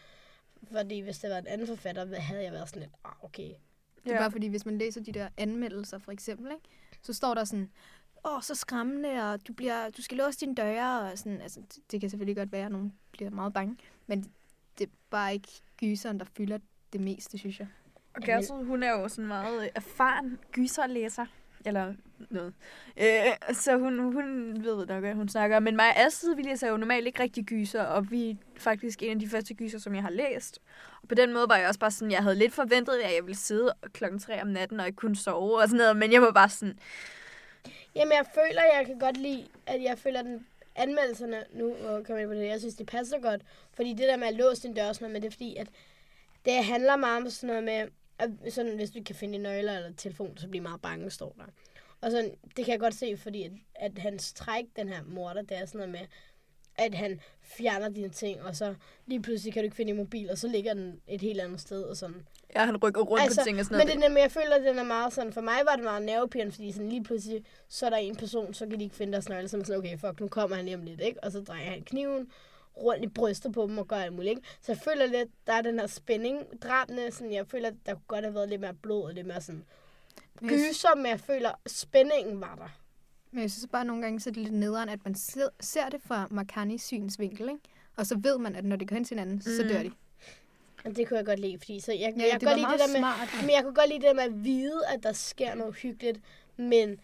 Fordi 0.73 1.01
hvis 1.01 1.19
det 1.19 1.31
var 1.31 1.39
en 1.39 1.47
anden 1.47 1.67
forfatter, 1.67 2.21
havde 2.21 2.43
jeg 2.43 2.53
været 2.53 2.69
sådan 2.69 2.83
lidt, 2.83 2.93
ah, 3.05 3.25
okay. 3.25 3.51
Det 4.05 4.13
er 4.13 4.19
bare 4.19 4.31
fordi, 4.31 4.47
hvis 4.47 4.67
man 4.67 4.79
læser 4.79 5.01
de 5.01 5.13
der 5.13 5.29
anmeldelser, 5.37 5.99
for 5.99 6.13
eksempel, 6.13 6.53
ikke? 6.53 6.65
så 7.03 7.13
står 7.13 7.35
der 7.35 7.45
sådan, 7.45 7.71
åh, 8.25 8.43
så 8.43 8.55
skræmmende, 8.55 9.33
og 9.33 9.49
du, 9.49 9.53
bliver, 9.53 9.91
du 9.91 10.03
skal 10.03 10.17
låse 10.17 10.41
dine 10.41 10.55
døre, 10.55 11.01
og 11.01 11.19
sådan, 11.19 11.41
altså, 11.41 11.61
det, 11.61 11.79
det 11.91 12.01
kan 12.01 12.11
selvfølgelig 12.11 12.37
godt 12.37 12.53
være, 12.53 12.67
at 12.67 12.73
nogen 12.73 12.93
bliver 13.13 13.31
meget 13.31 13.53
bange, 13.53 13.77
men 14.07 14.33
det 14.79 14.87
er 14.87 14.91
bare 15.11 15.33
ikke 15.33 15.49
gyseren, 15.77 16.19
der 16.19 16.27
fylder 16.37 16.59
det 16.93 17.01
meste, 17.01 17.39
synes 17.39 17.61
jeg. 17.61 17.69
Og 18.15 18.23
Gertrud, 18.23 18.65
hun 18.65 18.83
er 18.83 18.91
jo 18.91 19.09
sådan 19.09 19.27
meget 19.27 19.71
erfaren 19.75 20.39
gyserlæser. 20.53 21.27
Eller 21.65 21.95
noget. 22.31 22.55
Øh, 22.97 23.55
så 23.55 23.77
hun, 23.77 23.99
hun 23.99 24.57
ved 24.65 24.87
nok, 24.87 25.01
hvad 25.01 25.15
hun 25.15 25.29
snakker 25.29 25.57
om. 25.57 25.63
Men 25.63 25.77
mig 25.77 25.89
og 25.89 25.97
Astrid, 25.97 26.35
vi 26.35 26.43
læser 26.43 26.69
jo 26.69 26.77
normalt 26.77 27.07
ikke 27.07 27.23
rigtig 27.23 27.45
gyser, 27.45 27.83
og 27.83 28.11
vi 28.11 28.31
er 28.31 28.35
faktisk 28.57 29.03
en 29.03 29.11
af 29.11 29.19
de 29.19 29.29
første 29.29 29.55
gyser, 29.55 29.79
som 29.79 29.95
jeg 29.95 30.03
har 30.03 30.11
læst. 30.11 30.59
Og 31.03 31.09
på 31.09 31.15
den 31.15 31.33
måde 31.33 31.49
var 31.49 31.57
jeg 31.57 31.69
også 31.69 31.81
bare 31.81 31.91
sådan, 31.91 32.13
jeg 32.13 32.23
havde 32.23 32.37
lidt 32.37 32.53
forventet, 32.53 32.93
at 32.93 33.15
jeg 33.15 33.23
ville 33.23 33.37
sidde 33.37 33.75
klokken 33.93 34.21
3 34.21 34.43
om 34.43 34.49
natten 34.49 34.81
og 34.81 34.87
ikke 34.87 34.97
kunne 34.97 35.17
sove 35.17 35.59
og 35.59 35.69
sådan 35.69 35.79
noget. 35.79 35.97
Men 35.97 36.13
jeg 36.13 36.23
var 36.23 36.33
bare 36.33 36.49
sådan, 36.49 36.79
Jamen, 37.95 38.13
jeg 38.13 38.27
føler, 38.35 38.63
jeg 38.77 38.87
kan 38.87 38.99
godt 38.99 39.17
lide, 39.17 39.47
at 39.67 39.83
jeg 39.83 39.99
føler, 39.99 40.23
den 40.23 40.47
anmeldelserne, 40.77 41.45
nu 41.53 41.75
øh, 41.75 42.05
kommer 42.05 42.19
jeg 42.19 42.29
på 42.29 42.35
det, 42.35 42.47
jeg 42.47 42.61
synes, 42.61 42.75
det 42.75 42.87
passer 42.87 43.21
godt. 43.21 43.43
Fordi 43.73 43.91
det 43.91 44.09
der 44.09 44.17
med 44.17 44.27
at 44.27 44.35
låse 44.35 44.63
din 44.63 44.75
dør 44.75 44.89
og 44.89 44.95
sådan 44.95 45.05
noget, 45.05 45.13
men 45.13 45.23
det 45.23 45.29
er 45.29 45.33
fordi, 45.33 45.57
at 45.57 45.69
det 46.45 46.65
handler 46.65 46.97
meget 46.97 47.23
om 47.23 47.31
sådan 47.31 47.47
noget 47.47 47.65
med, 47.65 47.89
at 48.19 48.53
sådan, 48.53 48.77
hvis 48.77 48.91
du 48.91 48.99
ikke 48.99 49.07
kan 49.07 49.17
finde 49.17 49.35
din 49.35 49.43
nøgler 49.43 49.77
eller 49.77 49.93
telefon, 49.97 50.39
så 50.39 50.49
bliver 50.49 50.63
meget 50.63 50.83
bange, 50.83 51.11
står 51.11 51.35
der. 51.39 51.45
Og 52.01 52.11
sådan, 52.11 52.31
det 52.57 52.65
kan 52.65 52.73
jeg 52.73 52.81
godt 52.81 52.95
se, 52.95 53.17
fordi 53.17 53.43
at, 53.43 53.53
at 53.75 53.99
hans 53.99 54.33
træk, 54.33 54.65
den 54.77 54.89
her 54.89 55.03
morter, 55.07 55.43
det 55.43 55.57
er 55.59 55.67
sådan 55.67 55.79
noget 55.79 55.93
med, 55.93 56.01
at 56.79 56.95
han 56.95 57.21
fjerner 57.43 57.89
dine 57.89 58.09
ting, 58.09 58.43
og 58.43 58.57
så 58.57 58.75
lige 59.07 59.23
pludselig 59.23 59.53
kan 59.55 59.63
du 59.63 59.65
ikke 59.65 59.77
finde 59.77 59.93
din 59.93 59.97
mobil, 59.99 60.31
og 60.31 60.39
så 60.39 60.49
ligger 60.49 60.75
den 60.75 61.01
et 61.09 61.21
helt 61.21 61.41
andet 61.41 61.61
sted, 61.61 61.83
og 61.83 61.97
sådan. 61.97 62.27
ja, 62.57 62.65
han 62.65 62.77
rykker 62.77 63.01
rundt 63.03 63.23
altså, 63.25 63.41
på 63.41 63.45
ting 63.45 63.59
og 63.59 63.65
sådan 63.65 63.79
men 63.79 63.87
noget. 63.87 63.97
det, 63.99 64.05
er 64.05 64.09
nemlig- 64.09 64.21
jeg 64.23 64.31
føler, 64.33 64.55
at 64.57 64.63
den 64.65 64.79
er 64.79 64.83
meget 64.85 65.13
sådan, 65.13 65.33
for 65.33 65.41
mig 65.41 65.59
var 65.69 65.75
det 65.75 65.85
meget 65.85 66.03
nervepirrende, 66.03 66.53
fordi 66.53 66.73
sådan 66.73 66.89
lige 66.89 67.05
pludselig, 67.05 67.45
så 67.69 67.87
er 67.87 67.91
der 67.91 67.97
en 67.97 68.17
person, 68.17 68.55
så 68.55 68.67
kan 68.67 68.79
de 68.79 68.85
ikke 68.85 68.97
finde 68.97 69.13
deres 69.13 69.29
nøgle, 69.29 69.49
så 69.49 69.57
er 69.59 69.65
sådan, 69.65 69.79
okay, 69.79 69.99
fuck, 69.99 70.21
nu 70.21 70.29
kommer 70.29 70.57
han 70.57 70.67
hjem 70.67 70.83
lidt, 70.83 71.01
ikke? 71.01 71.25
Og 71.25 71.33
så 71.33 71.41
drejer 71.41 71.71
han 71.71 71.83
kniven 71.83 72.31
rundt 72.77 73.05
i 73.05 73.09
brystet 73.09 73.53
på 73.53 73.63
dem 73.63 73.79
og 73.79 73.89
gør 73.89 73.97
alt 73.97 74.13
muligt, 74.13 74.31
ikke? 74.31 74.43
Så 74.61 74.73
jeg 74.73 74.79
føler 74.79 75.07
lidt, 75.07 75.29
der 75.47 75.53
er 75.53 75.63
den 75.63 75.79
her 75.81 75.87
spænding, 75.87 76.63
drabene, 76.63 77.13
sådan, 77.13 77.33
jeg 77.33 77.47
føler, 77.47 77.69
at 77.69 77.75
der 77.87 77.93
kunne 77.95 78.03
godt 78.09 78.25
have 78.25 78.35
været 78.35 78.49
lidt 78.49 78.61
mere 78.61 78.75
blod, 78.75 79.03
og 79.05 79.13
lidt 79.15 79.27
mere 79.27 79.41
sådan 79.41 79.65
Men 80.41 80.51
jeg, 80.51 80.59
gyser, 80.59 80.95
men 80.97 81.07
jeg 81.07 81.21
føler, 81.21 81.51
at 81.65 81.71
spændingen 81.71 82.41
var 82.41 82.55
der. 82.55 82.69
men 83.31 83.43
jeg 83.43 83.51
synes 83.51 83.67
bare 83.73 83.85
nogle 83.85 84.03
gange, 84.03 84.21
så 84.21 84.31
er 84.31 84.33
det 84.33 84.43
lidt 84.43 84.55
nederen, 84.55 84.89
at 84.89 85.05
man 85.05 85.15
ser, 85.15 85.49
ser 85.61 85.89
det 85.89 86.03
fra 86.03 86.27
Marcanis 86.31 86.83
synsvinkel, 86.83 87.49
ikke? 87.49 87.61
Og 87.97 88.07
så 88.07 88.19
ved 88.19 88.39
man, 88.39 88.57
at 88.57 88.65
når 88.65 88.77
det 88.77 88.89
går 88.89 88.95
hen 88.97 89.05
til 89.05 89.15
hinanden, 89.19 89.43
så 89.43 89.63
Mm. 89.63 89.69
dør 89.69 89.83
de. 89.83 89.91
Og 90.85 90.97
det 90.97 91.09
kunne 91.09 91.17
jeg 91.19 91.27
godt 91.27 91.39
lide, 91.41 91.59
fordi 91.59 91.81
så 91.81 91.93
jeg, 91.93 92.01
Ja, 92.01 92.07
jeg 92.07 92.17
det 92.17 92.41
kunne 92.41 92.49
godt 92.51 92.59
lide 92.61 92.73
det 92.73 92.81
der 92.81 92.87
med, 92.87 92.97
smart. 93.01 93.29
Men 93.41 93.51
jeg 93.51 93.63
kunne 93.63 93.75
godt 93.75 93.89
lide 93.89 93.99
det 94.01 94.07
der 94.07 94.15
med 94.15 94.23
at 94.23 94.45
vide, 94.45 94.81
at 94.95 95.03
der 95.03 95.13
sker 95.13 95.55
noget 95.55 95.75
hyggeligt, 95.75 96.21
men, 96.57 97.01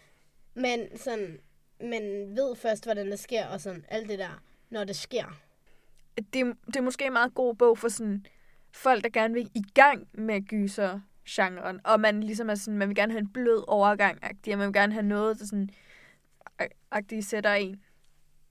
men 0.54 0.98
sådan, 0.98 1.38
man 1.80 2.02
ved 2.36 2.56
først, 2.56 2.84
hvordan 2.84 3.10
det 3.10 3.18
sker, 3.18 3.46
og 3.46 3.60
sådan 3.60 3.84
alt 3.88 4.08
det 4.08 4.18
der, 4.18 4.42
når 4.70 4.84
det 4.84 4.96
sker. 4.96 5.40
det, 6.32 6.40
er- 6.40 6.54
det 6.66 6.76
er 6.76 6.80
måske 6.80 7.04
en 7.06 7.12
meget 7.12 7.34
god 7.34 7.54
bog 7.54 7.78
for 7.78 7.88
sådan 7.88 8.26
folk, 8.72 9.04
der 9.04 9.10
gerne 9.10 9.34
vil 9.34 9.50
i 9.54 9.62
gang 9.74 10.08
med 10.12 10.40
gyser 10.48 11.00
genren, 11.28 11.80
og 11.84 12.00
man 12.00 12.22
ligesom 12.22 12.50
er 12.50 12.54
sådan, 12.54 12.78
man 12.78 12.88
vil 12.88 12.96
gerne 12.96 13.12
have 13.12 13.20
en 13.20 13.32
blød 13.32 13.64
overgang, 13.68 14.18
og 14.24 14.30
man 14.58 14.66
vil 14.66 14.72
gerne 14.72 14.92
have 14.92 15.06
noget, 15.06 15.38
der 15.38 15.44
sådan, 15.46 15.70
agtigt 16.90 17.26
sætter 17.26 17.52
en 17.52 17.82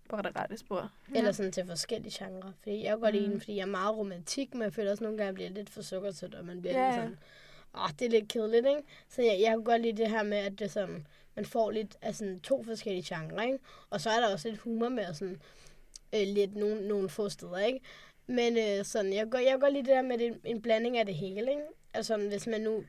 på 0.10 0.18
det 0.22 0.36
rette 0.36 0.58
spor. 0.58 0.92
Ja. 1.13 1.18
Eller 1.18 1.32
sådan 1.32 1.51
til 1.51 1.66
forskellige 1.66 2.25
genrer. 2.25 2.51
Fordi 2.63 2.84
jeg 2.84 2.94
kunne 2.94 3.01
godt 3.04 3.16
lide 3.16 3.25
Mm. 3.25 3.32
den, 3.32 3.40
fordi 3.42 3.56
jeg 3.56 3.62
er 3.62 3.66
meget 3.66 3.98
romantik, 3.98 4.54
men 4.54 4.62
jeg 4.63 4.74
føler 4.74 4.92
også 4.92 5.04
nogle 5.04 5.18
gange, 5.18 5.28
at 5.28 5.28
jeg 5.28 5.36
bliver 5.36 5.50
lidt 5.50 5.70
for 5.70 5.82
sukkertødt, 5.82 6.36
og 6.36 6.46
man 6.46 6.62
bliver 6.62 6.80
Ja, 6.80 6.86
lidt 6.86 6.96
sådan, 6.96 7.18
åh, 7.75 7.90
det 8.00 8.06
er 8.06 8.10
lidt 8.10 8.28
kedeligt, 8.28 8.68
ikke? 8.68 8.82
Så 9.10 9.22
jeg, 9.22 9.38
jeg 9.42 9.54
kunne 9.56 9.66
godt 9.66 9.82
lide 9.82 9.98
det 9.98 10.10
her 10.10 10.24
med, 10.24 10.38
at 10.38 10.60
det 10.60 10.72
sådan, 10.72 11.08
man 11.36 11.46
får 11.46 11.72
lidt 11.72 11.98
af 12.01 12.16
sådan 12.16 12.40
to 12.40 12.63
forskellige 12.63 13.16
genrer, 13.16 13.42
ikke? 13.44 13.60
Og 13.90 14.01
så 14.01 14.10
er 14.10 14.20
der 14.20 14.34
også 14.34 14.50
lidt 14.50 14.60
humor 14.62 14.90
med, 14.90 15.06
og 15.06 15.16
sådan, 15.16 15.42
øh, 16.16 16.22
lidt 16.28 16.56
nogle, 16.56 16.88
nogle 16.88 17.10
få 17.10 17.30
steder, 17.30 17.58
ikke? 17.58 17.80
Men 18.31 18.57
øh, 18.57 18.85
sådan, 18.85 19.13
jeg, 19.13 19.29
går, 19.31 19.38
jeg 19.38 19.57
går 19.59 19.69
lige 19.69 19.83
det 19.83 19.89
der 19.89 20.01
med 20.01 20.17
det, 20.17 20.39
en 20.43 20.61
blanding 20.61 20.97
af 20.97 21.05
det 21.05 21.15
hele, 21.15 21.51
ikke? 21.51 21.63
Altså, 21.93 22.17
hvis 22.17 22.47
man 22.47 22.61
nu... 22.61 22.83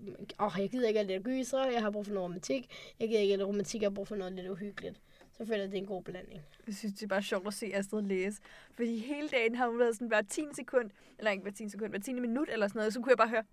Øh, 0.00 0.14
åh, 0.40 0.52
jeg 0.58 0.70
gider 0.70 0.88
ikke 0.88 1.00
alt 1.00 1.08
det 1.08 1.24
gyser, 1.24 1.64
jeg 1.64 1.82
har 1.82 1.90
brug 1.90 2.06
for 2.06 2.12
noget 2.12 2.24
romantik. 2.24 2.92
Jeg 3.00 3.08
gider 3.08 3.20
ikke 3.20 3.34
alt 3.34 3.42
romantik, 3.42 3.82
jeg 3.82 3.88
har 3.90 3.94
brug 3.94 4.08
for 4.08 4.16
noget 4.16 4.32
lidt 4.32 4.48
uhyggeligt. 4.48 5.00
Så 5.36 5.44
føler 5.44 5.56
jeg, 5.56 5.64
at 5.64 5.70
det 5.70 5.78
er 5.78 5.82
en 5.82 5.88
god 5.88 6.02
blanding. 6.02 6.42
Jeg 6.66 6.74
synes, 6.74 6.94
det 6.94 7.02
er 7.02 7.06
bare 7.06 7.22
sjovt 7.22 7.46
at 7.46 7.54
se 7.54 7.70
Astrid 7.74 8.02
læse. 8.02 8.40
Fordi 8.74 8.98
hele 8.98 9.28
dagen 9.28 9.54
har 9.54 9.68
hun 9.68 9.78
været 9.78 9.94
sådan 9.94 10.08
hver 10.08 10.22
10 10.22 10.42
sekund, 10.52 10.90
eller 11.18 11.30
ikke 11.30 11.42
hver 11.42 11.52
10 11.52 11.68
sekund, 11.68 11.90
hver 11.90 11.98
10 11.98 12.12
minut 12.12 12.48
eller 12.52 12.68
sådan 12.68 12.78
noget, 12.78 12.92
så 12.92 13.00
kunne 13.00 13.10
jeg 13.10 13.18
bare 13.18 13.28
høre, 13.28 13.44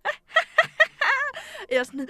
jeg 1.71 1.85
sådan, 1.85 2.09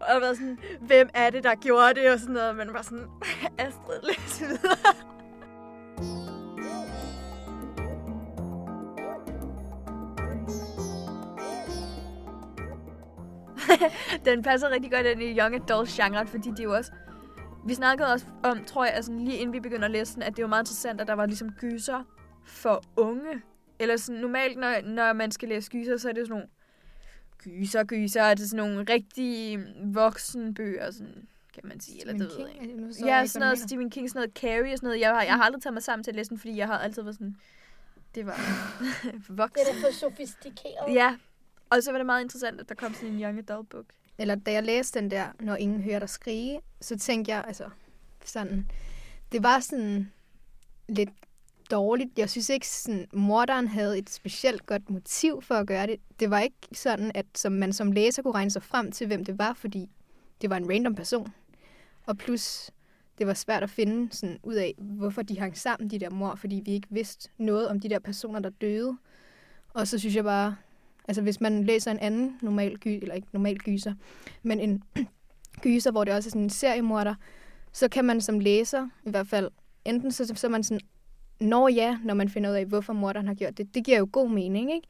og 0.00 0.12
jeg 0.12 0.20
var 0.20 0.34
sådan, 0.34 0.58
hvem 0.80 1.08
er 1.14 1.30
det, 1.30 1.44
der 1.44 1.54
gjorde 1.54 1.94
det, 1.94 2.10
og 2.10 2.18
sådan 2.18 2.34
noget, 2.34 2.56
men 2.56 2.72
var 2.72 2.82
sådan, 2.82 3.06
Astrid, 3.58 4.02
Den 14.24 14.42
passer 14.42 14.70
rigtig 14.70 14.92
godt 14.92 15.06
ind 15.06 15.22
i 15.22 15.38
young 15.38 15.54
adult 15.54 15.88
genre, 15.88 16.26
fordi 16.26 16.50
det 16.50 16.60
er 16.60 16.64
jo 16.64 16.74
også, 16.74 16.92
vi 17.66 17.74
snakkede 17.74 18.12
også 18.12 18.26
om, 18.42 18.64
tror 18.64 18.84
jeg, 18.84 18.94
altså 18.94 19.12
lige 19.12 19.36
inden 19.36 19.52
vi 19.52 19.60
begynder 19.60 19.84
at 19.84 19.90
læse 19.90 20.14
den, 20.14 20.22
at 20.22 20.36
det 20.36 20.42
var 20.42 20.48
meget 20.48 20.62
interessant, 20.62 21.00
at 21.00 21.06
der 21.06 21.14
var 21.14 21.26
ligesom 21.26 21.50
gyser 21.52 22.02
for 22.46 22.82
unge. 22.96 23.42
Eller 23.78 23.96
sådan, 23.96 24.20
normalt, 24.20 24.58
når, 24.58 24.80
når 24.84 25.12
man 25.12 25.30
skal 25.30 25.48
læse 25.48 25.70
gyser, 25.70 25.96
så 25.96 26.08
er 26.08 26.12
det 26.12 26.26
sådan 26.26 26.30
nogle 26.34 26.48
gyser, 27.38 27.84
gyser, 27.84 28.22
er 28.22 28.34
det 28.34 28.50
sådan 28.50 28.64
nogle 28.64 28.86
rigtig 28.88 29.58
voksenbøger, 29.94 30.90
sådan, 30.90 31.26
kan 31.54 31.62
man 31.64 31.80
sige, 31.80 32.00
eller 32.00 32.12
det 32.12 32.20
ved 32.38 32.48
jeg 32.54 32.62
ikke. 32.62 32.80
Nu 32.80 32.92
så 32.92 33.06
Ja, 33.06 33.26
sådan 33.26 33.40
noget 33.40 33.58
mener. 33.58 33.66
Stephen 33.66 33.90
King, 33.90 34.08
sådan 34.10 34.18
noget 34.20 34.36
Carrie 34.36 34.72
og 34.72 34.78
sådan 34.78 34.86
noget. 34.86 35.00
Jeg 35.00 35.10
har, 35.10 35.22
jeg 35.22 35.34
har 35.34 35.42
aldrig 35.42 35.62
taget 35.62 35.74
mig 35.74 35.82
sammen 35.82 36.04
til 36.04 36.10
at 36.10 36.14
læse 36.16 36.30
den, 36.30 36.38
fordi 36.38 36.56
jeg 36.56 36.66
har 36.66 36.78
altid 36.78 37.02
været 37.02 37.14
sådan, 37.14 37.36
det 38.14 38.26
var 38.26 38.36
voksen. 39.28 39.66
Det 39.66 39.70
er 39.70 39.80
da 39.82 39.88
for 39.88 39.92
sofistikeret. 39.92 40.94
Ja, 40.94 41.16
og 41.70 41.82
så 41.82 41.90
var 41.90 41.98
det 41.98 42.06
meget 42.06 42.22
interessant, 42.22 42.60
at 42.60 42.68
der 42.68 42.74
kom 42.74 42.94
sådan 42.94 43.08
en 43.08 43.22
young 43.22 43.38
adult 43.38 43.68
book. 43.68 43.84
Eller 44.18 44.34
da 44.34 44.52
jeg 44.52 44.62
læste 44.62 45.00
den 45.00 45.10
der, 45.10 45.26
når 45.40 45.56
ingen 45.56 45.82
hører 45.82 45.98
dig 45.98 46.08
skrige, 46.08 46.60
så 46.80 46.98
tænkte 46.98 47.32
jeg, 47.32 47.44
altså, 47.46 47.64
sådan, 48.24 48.70
det 49.32 49.42
var 49.42 49.60
sådan 49.60 50.12
lidt 50.88 51.10
dårligt. 51.70 52.18
Jeg 52.18 52.30
synes 52.30 52.48
ikke, 52.48 52.68
sådan, 52.68 53.06
morderen 53.12 53.68
havde 53.68 53.98
et 53.98 54.10
specielt 54.10 54.66
godt 54.66 54.90
motiv 54.90 55.42
for 55.42 55.54
at 55.54 55.66
gøre 55.66 55.86
det. 55.86 55.96
Det 56.20 56.30
var 56.30 56.40
ikke 56.40 56.56
sådan, 56.72 57.12
at 57.14 57.26
som 57.34 57.52
man 57.52 57.72
som 57.72 57.92
læser 57.92 58.22
kunne 58.22 58.34
regne 58.34 58.50
sig 58.50 58.62
frem 58.62 58.92
til, 58.92 59.06
hvem 59.06 59.24
det 59.24 59.38
var, 59.38 59.52
fordi 59.52 59.90
det 60.40 60.50
var 60.50 60.56
en 60.56 60.70
random 60.70 60.94
person. 60.94 61.32
Og 62.06 62.18
plus, 62.18 62.70
det 63.18 63.26
var 63.26 63.34
svært 63.34 63.62
at 63.62 63.70
finde 63.70 64.16
sådan, 64.16 64.38
ud 64.42 64.54
af, 64.54 64.74
hvorfor 64.78 65.22
de 65.22 65.38
hang 65.38 65.58
sammen, 65.58 65.90
de 65.90 65.98
der 65.98 66.10
mor, 66.10 66.34
fordi 66.34 66.62
vi 66.64 66.70
ikke 66.70 66.88
vidste 66.90 67.30
noget 67.38 67.68
om 67.68 67.80
de 67.80 67.88
der 67.88 67.98
personer, 67.98 68.40
der 68.40 68.50
døde. 68.50 68.98
Og 69.68 69.88
så 69.88 69.98
synes 69.98 70.16
jeg 70.16 70.24
bare, 70.24 70.56
altså 71.08 71.22
hvis 71.22 71.40
man 71.40 71.64
læser 71.64 71.90
en 71.90 71.98
anden 71.98 72.38
normal 72.42 72.78
gy, 72.78 72.88
eller 72.88 73.14
ikke 73.14 73.28
normal 73.32 73.58
gyser, 73.58 73.94
men 74.42 74.60
en 74.60 74.82
gyser, 75.62 75.90
hvor 75.90 76.04
det 76.04 76.14
også 76.14 76.28
er 76.28 76.30
sådan 76.30 76.42
en 76.42 76.50
seriemorder, 76.50 77.14
så 77.72 77.88
kan 77.88 78.04
man 78.04 78.20
som 78.20 78.40
læser, 78.40 78.88
i 79.04 79.10
hvert 79.10 79.28
fald, 79.28 79.50
enten 79.84 80.12
så, 80.12 80.32
så 80.34 80.48
man 80.48 80.64
sådan, 80.64 80.80
når 81.40 81.68
ja, 81.68 81.98
når 82.04 82.14
man 82.14 82.28
finder 82.28 82.50
ud 82.50 82.54
af, 82.54 82.66
hvorfor 82.66 82.92
morderen 82.92 83.26
har 83.26 83.34
gjort 83.34 83.58
det. 83.58 83.74
Det 83.74 83.84
giver 83.84 83.98
jo 83.98 84.08
god 84.12 84.30
mening, 84.30 84.72
ikke? 84.72 84.88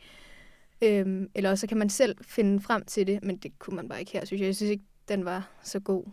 Øhm, 0.82 1.30
eller 1.34 1.54
så 1.54 1.66
kan 1.66 1.76
man 1.76 1.90
selv 1.90 2.16
finde 2.24 2.60
frem 2.60 2.84
til 2.84 3.06
det, 3.06 3.24
men 3.24 3.36
det 3.36 3.58
kunne 3.58 3.76
man 3.76 3.88
bare 3.88 4.00
ikke 4.00 4.12
her, 4.12 4.24
synes 4.24 4.40
jeg. 4.40 4.46
Jeg 4.46 4.56
synes 4.56 4.70
ikke, 4.70 4.84
den 5.08 5.24
var 5.24 5.50
så 5.62 5.80
god 5.80 6.04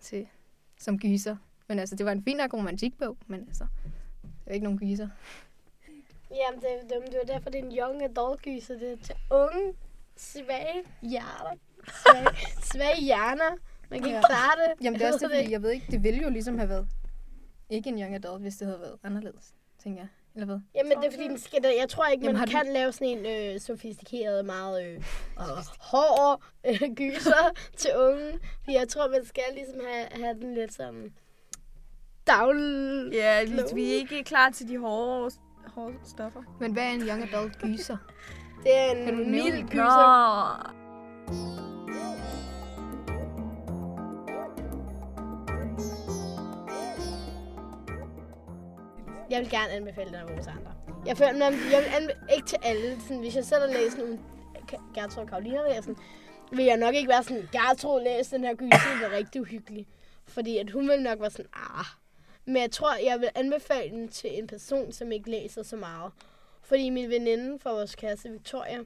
til, 0.00 0.26
som 0.78 0.98
gyser. 0.98 1.36
Men 1.68 1.78
altså, 1.78 1.96
det 1.96 2.06
var 2.06 2.12
en 2.12 2.24
fin 2.24 2.36
nok 2.36 2.54
romantikbog, 2.54 3.16
men 3.26 3.40
altså, 3.40 3.66
det 4.22 4.46
var 4.46 4.52
ikke 4.52 4.64
nogen 4.64 4.78
gyser. 4.78 5.08
Jamen, 6.30 6.60
det, 6.60 6.68
det, 6.82 7.12
det 7.12 7.18
var 7.18 7.34
derfor, 7.34 7.50
det 7.50 7.60
er 7.60 7.64
en 7.64 7.78
young 7.78 8.02
adult 8.02 8.42
gyser. 8.42 8.78
Det 8.78 8.92
er 8.92 8.96
til 9.04 9.14
unge, 9.30 9.74
svage 10.16 10.84
hjerter. 11.02 11.52
Svage, 12.02 12.26
svage 12.72 13.00
hjerner. 13.04 13.50
Man 13.90 13.98
kan 14.00 14.06
ikke 14.08 14.16
Ja. 14.18 14.26
klare 14.26 14.52
det. 14.68 14.84
Jamen, 14.84 15.00
det 15.00 15.06
er 15.08 15.12
også 15.12 15.26
det, 15.28 15.36
fordi 15.36 15.52
jeg 15.52 15.62
ved 15.62 15.70
ikke, 15.70 15.86
det 15.90 16.02
ville 16.02 16.22
jo 16.22 16.30
ligesom 16.30 16.58
have 16.58 16.68
været 16.68 16.88
ikke 17.70 17.88
en 17.90 18.00
young 18.02 18.14
adult, 18.14 18.42
hvis 18.42 18.56
det 18.56 18.66
havde 18.66 18.80
været 18.80 18.96
anderledes, 19.02 19.54
tænker 19.82 20.00
jeg. 20.00 20.08
Eller 20.34 20.46
hvad? 20.46 20.58
Jamen, 20.74 20.92
det 20.98 21.06
er 21.06 21.10
fordi, 21.10 21.28
den 21.28 21.38
skal, 21.38 21.64
jeg 21.80 21.88
tror 21.88 22.06
ikke, 22.06 22.24
Jamen, 22.24 22.38
man 22.40 22.48
har 22.48 22.58
du- 22.60 22.64
kan 22.64 22.72
lave 22.74 22.92
sådan 22.92 23.08
en 23.08 23.26
øh, 23.54 23.60
sofistikeret, 23.60 24.44
meget 24.44 24.84
øh, 24.86 25.02
hård 25.90 26.42
øh, 26.66 26.94
gyser 26.94 27.50
til 27.76 27.90
unge. 27.96 28.38
Fordi 28.64 28.76
jeg 28.76 28.88
tror, 28.88 29.08
man 29.08 29.24
skal 29.24 29.42
ligesom 29.54 29.80
have, 29.88 30.06
have 30.24 30.34
den 30.40 30.54
lidt 30.54 30.74
sådan 30.74 31.14
daglig... 32.26 33.12
Ja, 33.12 33.44
vi, 33.44 33.60
vi 33.74 33.92
er 33.92 33.96
ikke 33.96 34.24
klar 34.24 34.50
til 34.50 34.68
de 34.68 34.78
hårde, 34.78 35.30
hårde 35.74 35.94
stoffer. 36.04 36.40
Men 36.60 36.72
hvad 36.72 36.82
er 36.82 36.90
en 36.90 37.00
young 37.02 37.22
adult 37.34 37.58
gyser? 37.58 37.96
Det 38.64 38.78
er 38.78 38.90
en 38.90 39.04
nævne 39.06 39.30
mild 39.30 39.68
gyser. 39.68 40.72
Jeg 49.30 49.40
vil 49.40 49.50
gerne 49.50 49.70
anbefale 49.72 50.06
den 50.06 50.14
af 50.14 50.28
vores 50.34 50.46
andre. 50.46 50.72
Jeg, 51.06 51.16
føler, 51.16 51.32
jeg 51.44 51.80
vil 51.82 51.90
anbe- 51.98 52.34
ikke 52.34 52.46
til 52.46 52.58
alle. 52.62 53.00
Sådan, 53.00 53.18
hvis 53.18 53.36
jeg 53.36 53.44
selv 53.44 53.60
har 53.60 53.68
læst 53.78 53.98
nogle 53.98 54.18
Gertrud 54.94 55.22
og 55.22 55.28
Karoline 55.28 55.56
har 55.56 55.68
læst 55.74 55.86
den, 55.86 55.96
vil 56.52 56.64
jeg 56.64 56.76
nok 56.76 56.94
ikke 56.94 57.08
være 57.08 57.22
sådan, 57.22 57.48
Gertrud 57.52 58.04
læs 58.04 58.28
den 58.28 58.44
her 58.44 58.54
gyser, 58.54 58.92
det 59.00 59.10
var 59.10 59.16
rigtig 59.16 59.40
uhyggelig. 59.40 59.86
Fordi 60.28 60.58
at 60.58 60.70
hun 60.70 60.88
vil 60.88 61.02
nok 61.02 61.20
være 61.20 61.30
sådan, 61.30 61.46
ah. 61.54 61.86
Men 62.46 62.56
jeg 62.56 62.70
tror, 62.70 62.96
jeg 62.96 63.20
vil 63.20 63.28
anbefale 63.34 63.90
den 63.90 64.08
til 64.08 64.38
en 64.38 64.46
person, 64.46 64.92
som 64.92 65.12
ikke 65.12 65.30
læser 65.30 65.62
så 65.62 65.76
meget. 65.76 66.12
Fordi 66.62 66.90
min 66.90 67.10
veninde 67.10 67.58
fra 67.58 67.72
vores 67.72 67.94
klasse, 67.94 68.30
Victoria, 68.30 68.80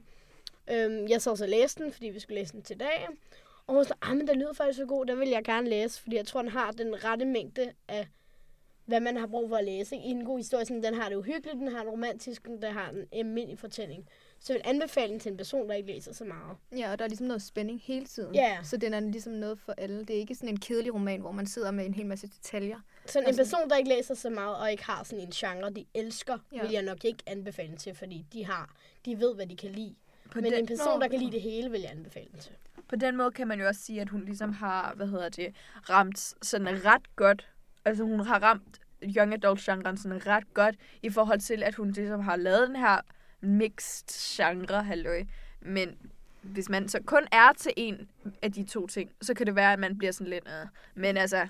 Øhm, 0.71 1.07
jeg 1.07 1.21
så 1.21 1.29
også 1.29 1.45
læste 1.45 1.83
den, 1.83 1.91
fordi 1.91 2.07
vi 2.07 2.19
skulle 2.19 2.39
læse 2.39 2.53
den 2.53 2.61
til 2.61 2.79
dag. 2.79 3.07
Og 3.67 3.75
hun 3.75 3.85
sagde, 3.85 3.99
ah, 4.01 4.17
men 4.17 4.27
den 4.27 4.39
lyder 4.39 4.53
faktisk 4.53 4.77
så 4.77 4.85
god, 4.85 5.05
den 5.05 5.19
vil 5.19 5.29
jeg 5.29 5.43
gerne 5.43 5.69
læse, 5.69 6.01
fordi 6.01 6.15
jeg 6.15 6.27
tror, 6.27 6.41
den 6.41 6.51
har 6.51 6.71
den 6.71 7.03
rette 7.05 7.25
mængde 7.25 7.73
af, 7.87 8.07
hvad 8.85 8.99
man 8.99 9.17
har 9.17 9.27
brug 9.27 9.49
for 9.49 9.55
at 9.55 9.65
læse. 9.65 9.95
I 9.95 10.09
en 10.09 10.25
god 10.25 10.37
historie, 10.37 10.65
sådan, 10.65 10.83
den 10.83 10.93
har 10.93 11.09
det 11.09 11.15
uhyggeligt, 11.15 11.59
den 11.59 11.67
har 11.67 11.83
det 11.83 11.91
romantisk, 11.91 12.45
den 12.45 12.63
har 12.63 12.89
en 12.89 13.07
almindelig 13.11 13.59
fortælling. 13.59 14.07
Så 14.43 14.53
jeg 14.53 14.61
vil 14.65 14.69
anbefale 14.69 15.11
den 15.11 15.19
til 15.19 15.31
en 15.31 15.37
person, 15.37 15.69
der 15.69 15.75
ikke 15.75 15.91
læser 15.91 16.13
så 16.13 16.23
meget. 16.25 16.57
Ja, 16.77 16.91
og 16.91 16.99
der 16.99 17.05
er 17.05 17.09
ligesom 17.09 17.27
noget 17.27 17.41
spænding 17.41 17.81
hele 17.83 18.05
tiden. 18.05 18.35
Ja. 18.35 18.57
Så 18.63 18.77
den 18.77 18.93
er 18.93 18.99
ligesom 18.99 19.33
noget 19.33 19.59
for 19.59 19.73
alle. 19.77 19.99
Det 19.99 20.15
er 20.15 20.19
ikke 20.19 20.35
sådan 20.35 20.49
en 20.49 20.59
kedelig 20.59 20.93
roman, 20.93 21.21
hvor 21.21 21.31
man 21.31 21.45
sidder 21.47 21.71
med 21.71 21.85
en 21.85 21.93
hel 21.93 22.05
masse 22.05 22.27
detaljer. 22.27 22.79
Sådan 23.05 23.23
en 23.23 23.27
Altså- 23.27 23.41
person, 23.43 23.69
der 23.69 23.75
ikke 23.75 23.89
læser 23.89 24.13
så 24.15 24.29
meget, 24.29 24.55
og 24.57 24.71
ikke 24.71 24.83
har 24.85 25.03
sådan 25.03 25.25
en 25.25 25.31
genre, 25.31 25.69
de 25.69 25.85
elsker, 25.93 26.37
Ja. 26.51 26.57
ja. 26.57 26.63
vil 26.63 26.71
jeg 26.71 26.81
nok 26.81 27.05
ikke 27.05 27.23
anbefale 27.27 27.69
den 27.69 27.77
til, 27.77 27.95
fordi 27.95 28.25
de 28.33 28.45
har, 28.45 28.75
de 29.05 29.19
ved, 29.19 29.35
hvad 29.35 29.47
de 29.47 29.57
kan 29.57 29.69
lide. 29.71 29.95
På 30.31 30.41
Men 30.41 30.43
den, 30.51 30.53
en 30.59 30.65
person, 30.67 31.01
der 31.01 31.07
kan 31.07 31.19
lide 31.19 31.31
det 31.31 31.41
hele, 31.41 31.71
vil 31.71 31.81
jeg 31.81 31.91
anbefale 31.91 32.27
den 32.31 32.39
til. 32.39 32.51
På 32.89 32.95
den 32.95 33.17
måde 33.17 33.31
kan 33.31 33.47
man 33.47 33.59
jo 33.59 33.67
også 33.67 33.81
sige, 33.81 34.01
at 34.01 34.09
hun 34.09 34.25
ligesom 34.25 34.53
har, 34.53 34.93
hvad 34.95 35.07
hedder 35.07 35.29
det, 35.29 35.55
ramt 35.89 36.19
sådan 36.41 36.85
ret 36.85 37.15
godt. 37.15 37.47
Altså 37.85 38.03
hun 38.03 38.19
har 38.19 38.39
ramt 38.43 38.79
young 39.03 39.33
adult 39.33 39.59
genren 39.59 39.97
sådan 39.97 40.27
ret 40.27 40.53
godt 40.53 40.75
i 41.01 41.09
forhold 41.09 41.39
til, 41.39 41.63
at 41.63 41.75
hun 41.75 41.91
ligesom 41.91 42.19
har 42.19 42.35
lavet 42.35 42.67
den 42.67 42.75
her 42.75 43.01
mixed 43.41 44.07
genre, 44.37 44.83
halløj. 44.83 45.23
Men 45.61 45.97
hvis 46.41 46.69
man 46.69 46.89
så 46.89 46.99
kun 47.05 47.23
er 47.31 47.53
til 47.57 47.73
en 47.77 48.07
af 48.41 48.51
de 48.51 48.63
to 48.63 48.87
ting, 48.87 49.11
så 49.21 49.33
kan 49.33 49.45
det 49.47 49.55
være, 49.55 49.73
at 49.73 49.79
man 49.79 49.97
bliver 49.97 50.11
sådan 50.11 50.27
lidt... 50.27 50.47
Øh. 50.47 50.67
Men 50.95 51.17
altså... 51.17 51.47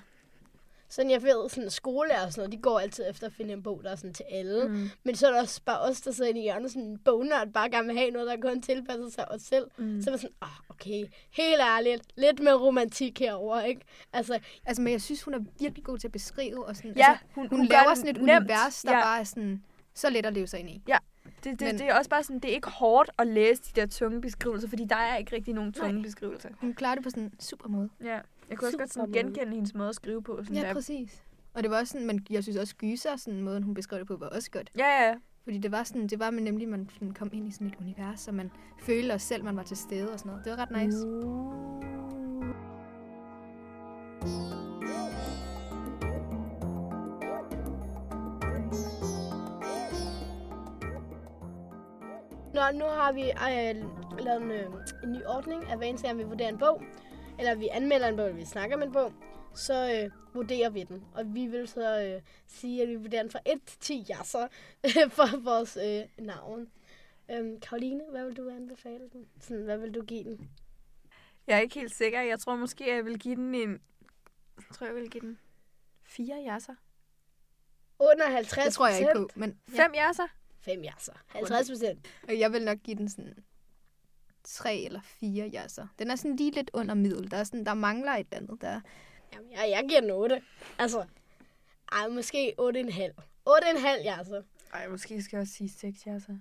Sådan, 0.88 1.10
jeg 1.10 1.22
ved, 1.22 1.48
sådan 1.48 1.70
skolelærer 1.70 2.26
og 2.26 2.32
sådan 2.32 2.40
noget, 2.40 2.52
de 2.58 2.62
går 2.62 2.78
altid 2.80 3.04
efter 3.10 3.26
at 3.26 3.32
finde 3.32 3.52
en 3.52 3.62
bog, 3.62 3.80
der 3.84 3.90
er 3.90 3.96
sådan 3.96 4.14
til 4.14 4.24
alle. 4.30 4.68
Mm. 4.68 4.90
Men 5.04 5.14
så 5.16 5.26
er 5.26 5.32
der 5.32 5.40
også 5.40 5.60
bare 5.64 5.80
os, 5.80 6.00
der 6.00 6.12
sidder 6.12 6.30
inde 6.30 6.40
i 6.40 6.42
hjørnet, 6.42 6.70
sådan 6.72 6.88
en 6.88 6.98
bognørd, 6.98 7.48
bare 7.52 7.70
gerne 7.70 7.86
vil 7.86 7.96
have 7.98 8.10
noget, 8.10 8.28
der 8.28 8.36
kun 8.50 8.62
tilpasser 8.62 9.08
sig 9.10 9.30
os 9.32 9.42
selv. 9.42 9.66
Mm. 9.76 10.02
Så 10.02 10.10
er 10.10 10.12
man 10.12 10.18
sådan, 10.18 10.34
åh, 10.42 10.48
oh, 10.48 10.54
okay, 10.68 11.04
helt 11.30 11.60
ærligt, 11.60 12.02
lidt 12.16 12.40
mere 12.42 12.54
romantik 12.54 13.18
herover, 13.18 13.60
ikke? 13.60 13.80
Altså, 14.12 14.38
Altså, 14.64 14.82
men 14.82 14.92
jeg 14.92 15.02
synes, 15.02 15.22
hun 15.22 15.34
er 15.34 15.40
virkelig 15.60 15.84
god 15.84 15.98
til 15.98 16.08
at 16.08 16.12
beskrive. 16.12 16.66
Og 16.66 16.76
sådan, 16.76 16.92
Ja, 16.96 17.10
altså, 17.10 17.24
hun, 17.34 17.48
hun, 17.48 17.58
hun 17.58 17.66
laver 17.66 17.94
sådan 17.94 18.16
et 18.16 18.22
nemt. 18.22 18.40
univers, 18.40 18.82
der 18.82 18.92
ja. 18.96 19.02
bare 19.02 19.20
er 19.20 19.24
sådan, 19.24 19.62
så 19.94 20.10
let 20.10 20.26
at 20.26 20.32
leve 20.32 20.46
sig 20.46 20.60
ind 20.60 20.70
i. 20.70 20.82
Det, 21.24 21.44
det, 21.44 21.60
Men- 21.60 21.78
det 21.78 21.80
er 21.88 21.94
også 21.98 22.10
bare 22.10 22.22
sådan, 22.22 22.38
det 22.38 22.50
er 22.50 22.54
ikke 22.54 22.68
hårdt 22.70 23.10
at 23.18 23.26
læse 23.26 23.62
de 23.62 23.80
der 23.80 23.86
tunge 23.86 24.20
beskrivelser, 24.20 24.68
fordi 24.68 24.84
der 24.84 24.96
er 24.96 25.16
ikke 25.16 25.36
rigtig 25.36 25.54
nogen 25.54 25.72
tunge 25.72 25.92
Nej. 25.92 26.02
beskrivelser. 26.02 26.48
Hun 26.60 26.74
klarer 26.74 26.94
det 26.94 27.04
på 27.04 27.10
sådan 27.10 27.22
en 27.22 27.32
super 27.40 27.68
måde. 27.68 27.88
Ja, 28.04 28.18
jeg 28.50 28.58
kunne 28.58 28.68
også 28.68 28.78
godt 28.78 28.92
sådan 28.92 29.06
Super 29.12 29.22
måde. 29.22 29.34
genkende 29.34 29.54
hendes 29.54 29.74
måde 29.74 29.88
at 29.88 29.94
skrive 29.94 30.22
på. 30.22 30.38
Sådan 30.42 30.56
Ja, 30.56 30.62
der. 30.68 30.72
præcis. 30.72 31.22
Og 31.54 31.62
det 31.62 31.70
var 31.70 31.78
også 31.78 31.92
sådan, 31.92 32.06
men 32.06 32.26
jeg 32.30 32.42
synes 32.42 32.56
også 32.58 32.76
gyser, 32.76 33.16
sådan 33.16 33.40
måden 33.42 33.62
hun 33.62 33.74
beskrev 33.74 33.98
det 33.98 34.06
på, 34.06 34.16
var 34.16 34.28
også 34.28 34.50
godt. 34.50 34.70
Ja, 34.78 35.06
ja. 35.08 35.14
Fordi 35.44 35.58
det 35.58 35.72
var 35.72 35.82
sådan, 35.82 36.06
det 36.06 36.18
var 36.18 36.30
man 36.30 36.42
nemlig, 36.42 36.68
man 36.68 36.88
sådan 36.92 37.10
kom 37.14 37.30
ind 37.32 37.48
i 37.48 37.50
sådan 37.50 37.66
et 37.66 37.74
univers, 37.80 38.28
og 38.28 38.34
man 38.34 38.50
følte 38.80 39.12
også 39.12 39.26
selv, 39.26 39.44
man 39.44 39.56
var 39.56 39.62
til 39.62 39.76
stede 39.76 40.12
og 40.12 40.18
sådan 40.18 40.30
noget. 40.30 40.44
Det 40.44 40.50
var 40.52 40.58
ret 40.58 40.70
nice. 40.84 40.98
Nå, 52.62 52.78
nu 52.78 52.84
har 52.84 53.12
vi 53.12 53.22
øh, 53.22 54.24
lavet 54.24 54.42
en, 54.42 54.50
øh, 54.50 54.66
en 55.02 55.12
ny 55.12 55.24
ordning, 55.26 55.70
at 55.70 55.78
hver 55.78 55.86
eneste 55.86 56.06
gang 56.06 56.18
vi 56.18 56.22
vurderer 56.22 56.48
en 56.48 56.58
bog, 56.58 56.82
eller 57.38 57.54
vi 57.54 57.68
anmelder 57.68 58.08
en 58.08 58.16
bog, 58.16 58.26
eller 58.26 58.38
vi 58.38 58.44
snakker 58.44 58.76
om 58.76 58.82
en 58.82 58.92
bog, 58.92 59.12
så 59.54 60.02
øh, 60.04 60.34
vurderer 60.34 60.70
vi 60.70 60.82
den. 60.82 61.04
Og 61.14 61.34
vi 61.34 61.46
vil 61.46 61.68
så 61.68 62.02
øh, 62.02 62.22
sige, 62.46 62.82
at 62.82 62.88
vi 62.88 62.94
vurderer 62.94 63.22
den 63.22 63.30
fra 63.30 63.40
1 63.46 63.60
til 63.66 63.78
10 63.78 64.06
jasser 64.08 64.48
for 65.16 65.40
vores 65.40 65.76
øh, 65.76 66.24
navn. 66.26 66.70
Øhm, 67.30 67.60
Karoline, 67.60 68.02
hvad 68.10 68.24
vil 68.24 68.36
du 68.36 68.50
anbefale 68.50 69.08
den? 69.12 69.26
Sådan, 69.40 69.62
hvad 69.62 69.78
vil 69.78 69.94
du 69.94 70.02
give 70.02 70.24
den? 70.24 70.50
Jeg 71.46 71.56
er 71.56 71.60
ikke 71.60 71.80
helt 71.80 71.94
sikker. 71.94 72.20
Jeg 72.20 72.40
tror 72.40 72.56
måske, 72.56 72.94
jeg 72.94 73.04
vil 73.04 73.18
give 73.18 73.36
den 73.36 73.54
en... 73.54 73.80
Jeg 74.56 74.74
tror, 74.74 74.86
jeg 74.86 74.94
vil 74.94 75.10
give 75.10 75.20
den 75.20 75.38
fire 76.04 76.36
jasser. 76.36 76.74
Under 77.98 78.30
50 78.30 78.64
Det 78.64 78.74
tror 78.74 78.88
jeg 78.88 78.98
ikke 78.98 79.12
på, 79.16 79.28
men 79.34 79.58
ja. 79.72 79.84
Fem 79.84 79.94
jasser? 79.94 80.26
5 80.64 80.82
jasser. 80.82 81.12
50 81.28 81.68
procent. 81.68 82.06
Og 82.28 82.38
jeg 82.38 82.52
vil 82.52 82.64
nok 82.64 82.78
give 82.78 82.96
den 82.96 83.08
sådan 83.08 83.34
tre 84.44 84.76
eller 84.76 85.00
fire 85.02 85.50
jasser. 85.52 85.86
Den 85.98 86.10
er 86.10 86.16
sådan 86.16 86.36
lige 86.36 86.50
lidt 86.50 86.70
under 86.74 86.94
middel. 86.94 87.30
Der, 87.30 87.36
er 87.36 87.44
sådan, 87.44 87.66
der 87.66 87.74
mangler 87.74 88.12
et 88.12 88.26
eller 88.32 88.36
andet 88.36 88.60
der. 88.60 88.80
Jamen, 89.34 89.52
jeg, 89.52 89.70
jeg 89.70 89.84
giver 89.88 90.00
den 90.00 90.10
8. 90.10 90.42
Altså, 90.78 91.04
ej, 91.92 92.08
måske 92.08 92.54
8,5. 92.60 92.70
8,5 93.48 94.04
jasser. 94.04 94.42
Ej, 94.72 94.88
måske 94.88 95.22
skal 95.22 95.36
jeg 95.36 95.40
også 95.40 95.52
sige 95.52 95.70
seks 95.70 96.06
jasser. 96.06 96.34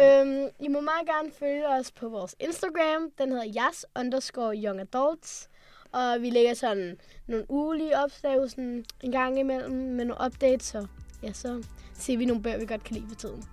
Øhm, 0.00 0.48
I 0.60 0.68
må 0.68 0.80
meget 0.80 1.06
gerne 1.06 1.30
følge 1.32 1.68
os 1.68 1.92
på 1.92 2.08
vores 2.08 2.36
Instagram. 2.40 3.10
Den 3.18 3.28
hedder 3.30 3.44
jas 3.44 3.86
underscore 3.98 4.56
young 4.56 4.80
adults. 4.80 5.48
Og 5.92 6.22
vi 6.22 6.30
lægger 6.30 6.54
sådan 6.54 6.98
nogle 7.26 7.50
ugelige 7.50 7.98
opslag 7.98 8.50
sådan 8.50 8.84
en 9.02 9.12
gang 9.12 9.38
imellem 9.38 9.72
med 9.72 10.04
nogle 10.04 10.26
updates. 10.26 10.62
Så 10.62 10.86
ja, 11.22 11.32
så 11.32 11.64
ser 11.94 12.16
vi 12.16 12.24
nogle 12.24 12.42
bøger, 12.42 12.58
vi 12.58 12.66
godt 12.66 12.84
kan 12.84 12.96
lide 12.96 13.08
for 13.08 13.14
tiden. 13.14 13.44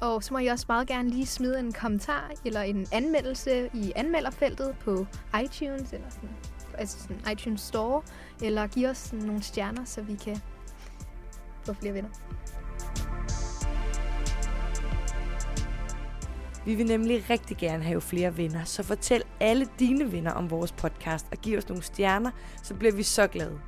Og 0.00 0.24
så 0.24 0.34
må 0.34 0.38
I 0.38 0.46
også 0.46 0.64
meget 0.68 0.88
gerne 0.88 1.10
lige 1.10 1.26
smide 1.26 1.58
en 1.58 1.72
kommentar 1.72 2.30
eller 2.44 2.60
en 2.60 2.86
anmeldelse 2.92 3.70
i 3.74 3.92
anmelderfeltet 3.96 4.76
på 4.80 5.06
iTunes, 5.44 5.92
eller 5.92 6.10
sådan, 6.10 6.30
altså 6.78 6.98
sådan 7.00 7.32
iTunes 7.32 7.60
Store, 7.60 8.02
eller 8.42 8.66
give 8.66 8.88
os 8.88 8.98
sådan 8.98 9.26
nogle 9.26 9.42
stjerner, 9.42 9.84
så 9.84 10.02
vi 10.02 10.14
kan 10.14 10.40
få 11.64 11.72
flere 11.72 11.94
venner. 11.94 12.10
Vi 16.64 16.74
vil 16.74 16.86
nemlig 16.86 17.30
rigtig 17.30 17.56
gerne 17.56 17.84
have 17.84 18.00
flere 18.00 18.36
venner, 18.36 18.64
så 18.64 18.82
fortæl 18.82 19.22
alle 19.40 19.68
dine 19.78 20.12
venner 20.12 20.32
om 20.32 20.50
vores 20.50 20.72
podcast 20.72 21.26
og 21.30 21.38
giv 21.38 21.58
os 21.58 21.68
nogle 21.68 21.82
stjerner, 21.82 22.30
så 22.62 22.74
bliver 22.74 22.92
vi 22.92 23.02
så 23.02 23.26
glade. 23.26 23.60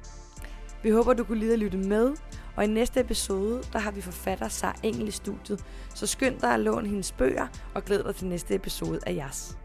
Vi 0.82 0.90
håber, 0.90 1.12
du 1.12 1.24
kunne 1.24 1.38
lide 1.38 1.52
at 1.52 1.58
lytte 1.58 1.78
med, 1.78 2.14
og 2.56 2.64
i 2.64 2.66
næste 2.66 3.00
episode, 3.00 3.62
der 3.72 3.78
har 3.78 3.90
vi 3.90 4.00
forfatter 4.00 4.48
Sara 4.48 4.74
Engel 4.82 5.08
i 5.08 5.10
studiet, 5.10 5.64
så 5.94 6.06
skynd 6.06 6.40
dig 6.40 6.54
at 6.54 6.60
låne 6.60 6.88
hendes 6.88 7.12
bøger 7.12 7.46
og 7.74 7.84
glæd 7.84 8.02
dig 8.02 8.14
til 8.14 8.26
næste 8.26 8.54
episode 8.54 9.00
af 9.06 9.14
Jas. 9.14 9.58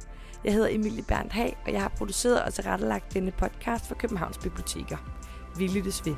Jeg 0.43 0.54
hedder 0.54 0.67
Emilie 0.71 1.04
Berndt 1.04 1.34
Hag, 1.34 1.58
og 1.65 1.73
jeg 1.73 1.82
har 1.82 1.89
produceret 1.97 2.41
og 2.43 2.54
tilrettelagt 2.54 3.13
denne 3.13 3.32
podcast 3.32 3.88
for 3.88 3.95
Københavns 3.95 4.38
Biblioteker. 4.38 4.97
Vi 5.58 5.67
lyttes 5.67 6.06
ved. 6.06 6.15